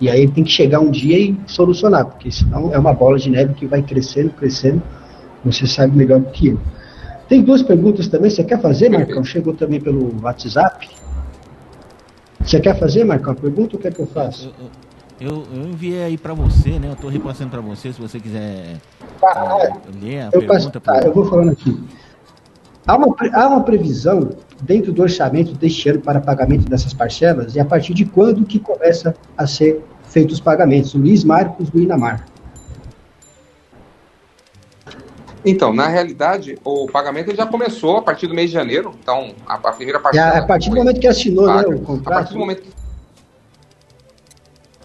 E 0.00 0.08
aí 0.08 0.26
tem 0.26 0.42
que 0.42 0.50
chegar 0.50 0.80
um 0.80 0.90
dia 0.90 1.18
e 1.18 1.38
solucionar, 1.46 2.06
porque 2.06 2.32
senão 2.32 2.72
é 2.74 2.78
uma 2.78 2.92
bola 2.92 3.18
de 3.18 3.30
neve 3.30 3.54
que 3.54 3.66
vai 3.66 3.82
crescendo, 3.82 4.30
crescendo. 4.30 4.82
Você 5.44 5.66
sabe 5.66 5.96
melhor 5.96 6.20
do 6.20 6.30
que 6.30 6.48
eu. 6.48 6.60
Tem 7.28 7.42
duas 7.42 7.62
perguntas 7.62 8.08
também. 8.08 8.30
Você 8.30 8.42
quer 8.42 8.60
fazer, 8.60 8.88
Marcão? 8.88 9.22
Chegou 9.22 9.54
também 9.54 9.80
pelo 9.80 10.20
WhatsApp. 10.22 10.88
Você 12.42 12.58
quer 12.58 12.78
fazer, 12.78 13.04
Marcão, 13.04 13.32
a 13.34 13.36
pergunta 13.36 13.76
ou 13.76 13.82
quer 13.82 13.92
que 13.92 14.00
eu 14.00 14.06
faça? 14.06 14.50
Eu, 15.20 15.28
eu, 15.28 15.44
eu 15.54 15.68
enviei 15.68 16.02
aí 16.02 16.18
para 16.18 16.34
você, 16.34 16.70
né? 16.78 16.88
Eu 16.88 16.94
estou 16.94 17.10
repassando 17.10 17.50
para 17.50 17.60
você, 17.60 17.92
se 17.92 18.00
você 18.00 18.18
quiser 18.18 18.78
ah, 19.22 19.58
é, 19.60 20.04
ler 20.04 20.20
a 20.22 20.30
eu 20.32 20.40
pergunta. 20.40 20.80
Passo, 20.80 21.00
tá, 21.02 21.06
eu 21.06 21.14
vou 21.14 21.26
falando 21.26 21.50
aqui. 21.50 21.78
Há 22.87 22.97
uma, 22.97 23.14
há 23.33 23.49
uma 23.49 23.62
previsão 23.62 24.31
dentro 24.62 24.93
do 24.93 25.03
orçamento 25.03 25.53
deste 25.55 25.89
ano 25.89 26.01
para 26.01 26.20
pagamento 26.20 26.68
dessas 26.68 26.93
parcelas 26.93 27.55
e 27.55 27.61
a 27.61 27.64
partir 27.64 27.95
de 27.95 28.05
quando 28.05 28.45
que 28.45 28.59
começa 28.59 29.14
a 29.37 29.47
ser 29.47 29.85
feitos 30.05 30.35
os 30.35 30.41
pagamentos? 30.41 30.95
Luiz 30.95 31.22
Marcos 31.24 31.70
do 31.70 31.81
Inamar. 31.81 32.26
Então, 35.45 35.72
na 35.72 35.89
realidade, 35.89 36.59
o 36.62 36.87
pagamento 36.87 37.35
já 37.35 37.47
começou 37.47 37.97
a 37.97 38.03
partir 38.03 38.26
do 38.26 38.35
mês 38.35 38.51
de 38.51 38.55
janeiro. 38.55 38.95
Então, 39.01 39.35
a, 39.47 39.55
a 39.55 39.72
primeira 39.72 39.99
parcela. 39.99 40.39
a 40.39 40.47
partir 40.47 40.68
do 40.68 40.76
momento 40.76 41.01
que 41.01 41.07
assinou 41.07 41.47
né, 41.47 41.62
o 41.62 41.81
contrato. 41.81 42.12
A 42.12 42.18
partir 42.18 42.33
do 42.35 42.39
momento 42.39 42.62
que. 42.62 42.70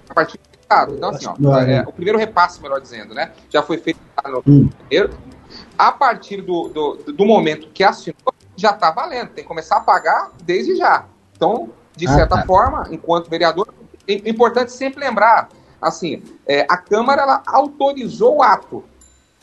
A 0.10 0.14
partir 0.14 0.40
então, 0.66 1.10
assim, 1.10 1.28
ó, 1.28 1.60
é, 1.60 1.82
o 1.82 1.92
primeiro 1.92 2.18
repasse, 2.18 2.62
melhor 2.62 2.82
dizendo, 2.82 3.14
né? 3.14 3.32
Já 3.50 3.62
foi 3.62 3.78
feito 3.78 4.00
no 4.26 4.44
hum. 4.48 4.70
primeiro. 4.88 5.14
A 5.78 5.92
partir 5.92 6.42
do, 6.42 6.70
do, 6.70 6.96
do 7.14 7.26
momento 7.26 7.70
que 7.74 7.84
assinou, 7.84 8.34
já 8.56 8.72
está 8.72 8.92
valendo. 8.92 9.30
Tem 9.30 9.44
que 9.44 9.48
começar 9.48 9.78
a 9.78 9.82
pagar 9.82 10.32
desde 10.44 10.76
já. 10.76 11.06
Então, 11.36 11.70
de 11.96 12.08
ah, 12.08 12.14
certa 12.14 12.38
tá. 12.38 12.46
forma, 12.46 12.88
enquanto 12.92 13.30
vereador, 13.30 13.68
é 14.08 14.30
importante 14.30 14.72
sempre 14.72 15.00
lembrar, 15.00 15.50
assim, 15.82 16.24
é, 16.48 16.66
a 16.70 16.78
Câmara 16.78 17.24
ela 17.24 17.44
autorizou 17.46 18.38
o 18.38 18.44
ato. 18.44 18.84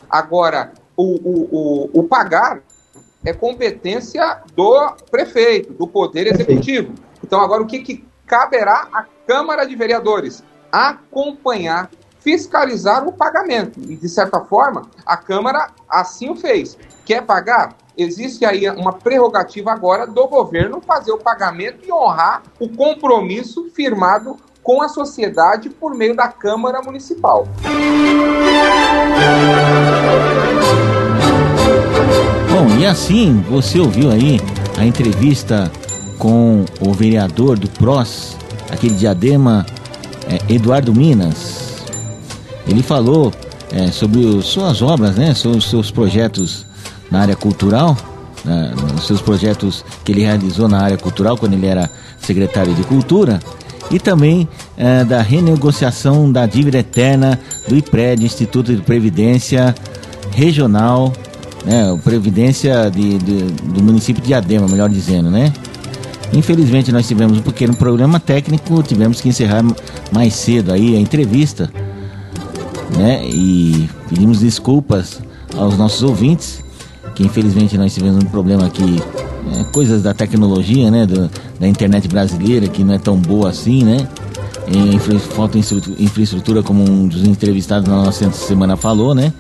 Agora, 0.08 0.72
o, 0.96 1.04
o, 1.04 1.48
o, 1.52 2.00
o 2.00 2.04
pagar 2.04 2.62
é 3.24 3.32
competência 3.32 4.42
do 4.54 4.94
prefeito, 5.10 5.72
do 5.72 5.86
Poder 5.86 6.26
Executivo. 6.26 6.94
Então, 7.24 7.40
agora, 7.40 7.62
o 7.62 7.66
que, 7.66 7.80
que 7.80 8.04
caberá 8.26 8.88
à 8.92 9.04
Câmara 9.26 9.64
de 9.64 9.76
Vereadores? 9.76 10.42
acompanhar, 10.72 11.90
fiscalizar 12.22 13.06
o 13.06 13.12
pagamento. 13.12 13.80
E, 13.80 13.96
de 13.96 14.08
certa 14.08 14.40
forma, 14.40 14.82
a 15.04 15.16
Câmara 15.16 15.70
assim 15.88 16.30
o 16.30 16.36
fez. 16.36 16.78
Quer 17.04 17.22
pagar? 17.22 17.76
Existe 17.96 18.44
aí 18.44 18.68
uma 18.70 18.92
prerrogativa 18.92 19.70
agora 19.70 20.06
do 20.06 20.26
governo 20.26 20.80
fazer 20.80 21.12
o 21.12 21.18
pagamento 21.18 21.86
e 21.86 21.92
honrar 21.92 22.42
o 22.58 22.68
compromisso 22.68 23.68
firmado 23.74 24.36
com 24.62 24.80
a 24.80 24.88
sociedade 24.88 25.68
por 25.68 25.94
meio 25.94 26.16
da 26.16 26.28
Câmara 26.28 26.80
Municipal. 26.80 27.46
Bom, 32.50 32.78
e 32.78 32.86
assim 32.86 33.44
você 33.48 33.78
ouviu 33.78 34.10
aí 34.10 34.40
a 34.78 34.84
entrevista 34.84 35.70
com 36.18 36.64
o 36.80 36.92
vereador 36.92 37.58
do 37.58 37.68
PROS, 37.68 38.36
aquele 38.70 38.94
diadema 38.94 39.66
é, 40.28 40.54
Eduardo 40.54 40.94
Minas. 40.94 41.71
Ele 42.66 42.82
falou 42.82 43.32
é, 43.72 43.90
sobre 43.90 44.42
suas 44.42 44.82
obras, 44.82 45.16
né, 45.16 45.34
sobre 45.34 45.58
os 45.58 45.68
seus 45.68 45.90
projetos 45.90 46.66
na 47.10 47.20
área 47.20 47.36
cultural, 47.36 47.96
né, 48.44 48.72
os 48.96 49.06
seus 49.06 49.20
projetos 49.20 49.84
que 50.04 50.12
ele 50.12 50.22
realizou 50.22 50.68
na 50.68 50.80
área 50.80 50.96
cultural 50.96 51.36
quando 51.36 51.54
ele 51.54 51.66
era 51.66 51.90
secretário 52.20 52.74
de 52.74 52.82
Cultura 52.84 53.40
e 53.90 53.98
também 53.98 54.48
é, 54.76 55.04
da 55.04 55.20
renegociação 55.20 56.30
da 56.30 56.46
dívida 56.46 56.78
eterna 56.78 57.38
do 57.68 57.76
IPRED, 57.76 58.24
Instituto 58.24 58.74
de 58.74 58.80
Previdência 58.80 59.74
Regional, 60.32 61.12
né, 61.64 61.98
Previdência 62.02 62.90
de, 62.90 63.18
de, 63.18 63.42
do 63.42 63.82
município 63.82 64.22
de 64.22 64.32
Adema, 64.34 64.66
melhor 64.68 64.88
dizendo, 64.88 65.30
né? 65.30 65.52
Infelizmente 66.32 66.90
nós 66.90 67.06
tivemos 67.06 67.38
um 67.38 67.42
pequeno 67.42 67.76
problema 67.76 68.18
técnico, 68.18 68.82
tivemos 68.82 69.20
que 69.20 69.28
encerrar 69.28 69.62
mais 70.10 70.32
cedo 70.34 70.72
aí 70.72 70.96
a 70.96 70.98
entrevista, 70.98 71.70
né? 72.96 73.24
E 73.24 73.88
pedimos 74.08 74.40
desculpas 74.40 75.20
aos 75.56 75.76
nossos 75.76 76.02
ouvintes, 76.02 76.62
que 77.14 77.24
infelizmente 77.24 77.76
nós 77.76 77.94
tivemos 77.94 78.22
um 78.22 78.26
problema 78.26 78.66
aqui, 78.66 79.02
é, 79.54 79.64
coisas 79.64 80.02
da 80.02 80.14
tecnologia, 80.14 80.90
né? 80.90 81.06
Do, 81.06 81.30
da 81.58 81.68
internet 81.68 82.08
brasileira 82.08 82.66
que 82.68 82.82
não 82.82 82.94
é 82.94 82.98
tão 82.98 83.16
boa 83.16 83.50
assim, 83.50 83.84
né? 83.84 84.06
Falta 85.34 85.58
infraestrutura 85.58 86.62
como 86.62 86.82
um 86.82 87.06
dos 87.06 87.24
entrevistados 87.24 87.88
na 87.88 88.04
nossa 88.04 88.30
semana 88.32 88.76
falou, 88.76 89.14
né? 89.14 89.32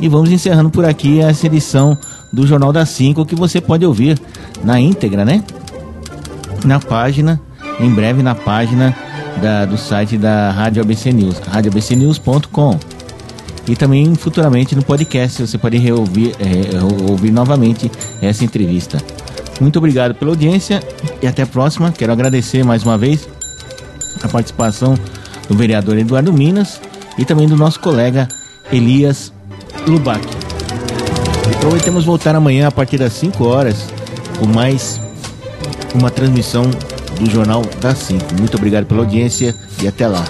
E 0.00 0.08
vamos 0.08 0.30
encerrando 0.30 0.70
por 0.70 0.84
aqui 0.84 1.20
essa 1.20 1.46
edição 1.46 1.96
do 2.32 2.46
Jornal 2.46 2.72
das 2.72 2.88
5 2.90 3.24
que 3.26 3.34
você 3.34 3.60
pode 3.60 3.84
ouvir 3.84 4.20
na 4.64 4.80
íntegra, 4.80 5.24
né? 5.24 5.42
na 6.64 6.80
página, 6.80 7.40
em 7.78 7.90
breve 7.90 8.22
na 8.22 8.34
página 8.34 8.94
da, 9.38 9.64
do 9.64 9.78
site 9.78 10.18
da 10.18 10.50
Rádio 10.50 10.82
ABC 10.82 11.12
News, 11.12 11.38
radioabcnews.com. 11.38 12.78
E 13.66 13.76
também 13.76 14.14
futuramente 14.14 14.74
no 14.74 14.82
podcast 14.82 15.46
você 15.46 15.58
pode 15.58 15.76
reouvir, 15.76 16.34
é, 16.40 17.10
ouvir 17.10 17.30
novamente 17.30 17.90
essa 18.22 18.44
entrevista. 18.44 18.98
Muito 19.60 19.78
obrigado 19.78 20.14
pela 20.14 20.30
audiência 20.30 20.82
e 21.20 21.26
até 21.26 21.42
a 21.42 21.46
próxima. 21.46 21.92
Quero 21.92 22.12
agradecer 22.12 22.64
mais 22.64 22.82
uma 22.82 22.96
vez 22.96 23.28
a 24.22 24.28
participação 24.28 24.94
do 25.48 25.56
vereador 25.56 25.98
Eduardo 25.98 26.32
Minas 26.32 26.80
e 27.18 27.24
também 27.24 27.48
do 27.48 27.56
nosso 27.56 27.80
colega 27.80 28.28
Elias 28.72 29.32
Lubac. 29.86 30.24
E 31.50 31.56
prometemos 31.56 32.04
voltar 32.04 32.34
amanhã 32.34 32.68
a 32.68 32.70
partir 32.70 32.98
das 32.98 33.12
5 33.14 33.44
horas 33.44 33.88
com 34.38 34.46
mais 34.46 35.00
uma 35.94 36.10
transmissão 36.10 36.62
do 37.18 37.30
Jornal 37.30 37.62
das 37.80 37.98
5. 37.98 38.34
Muito 38.38 38.56
obrigado 38.56 38.86
pela 38.86 39.00
audiência 39.00 39.54
e 39.82 39.88
até 39.88 40.06
lá. 40.06 40.24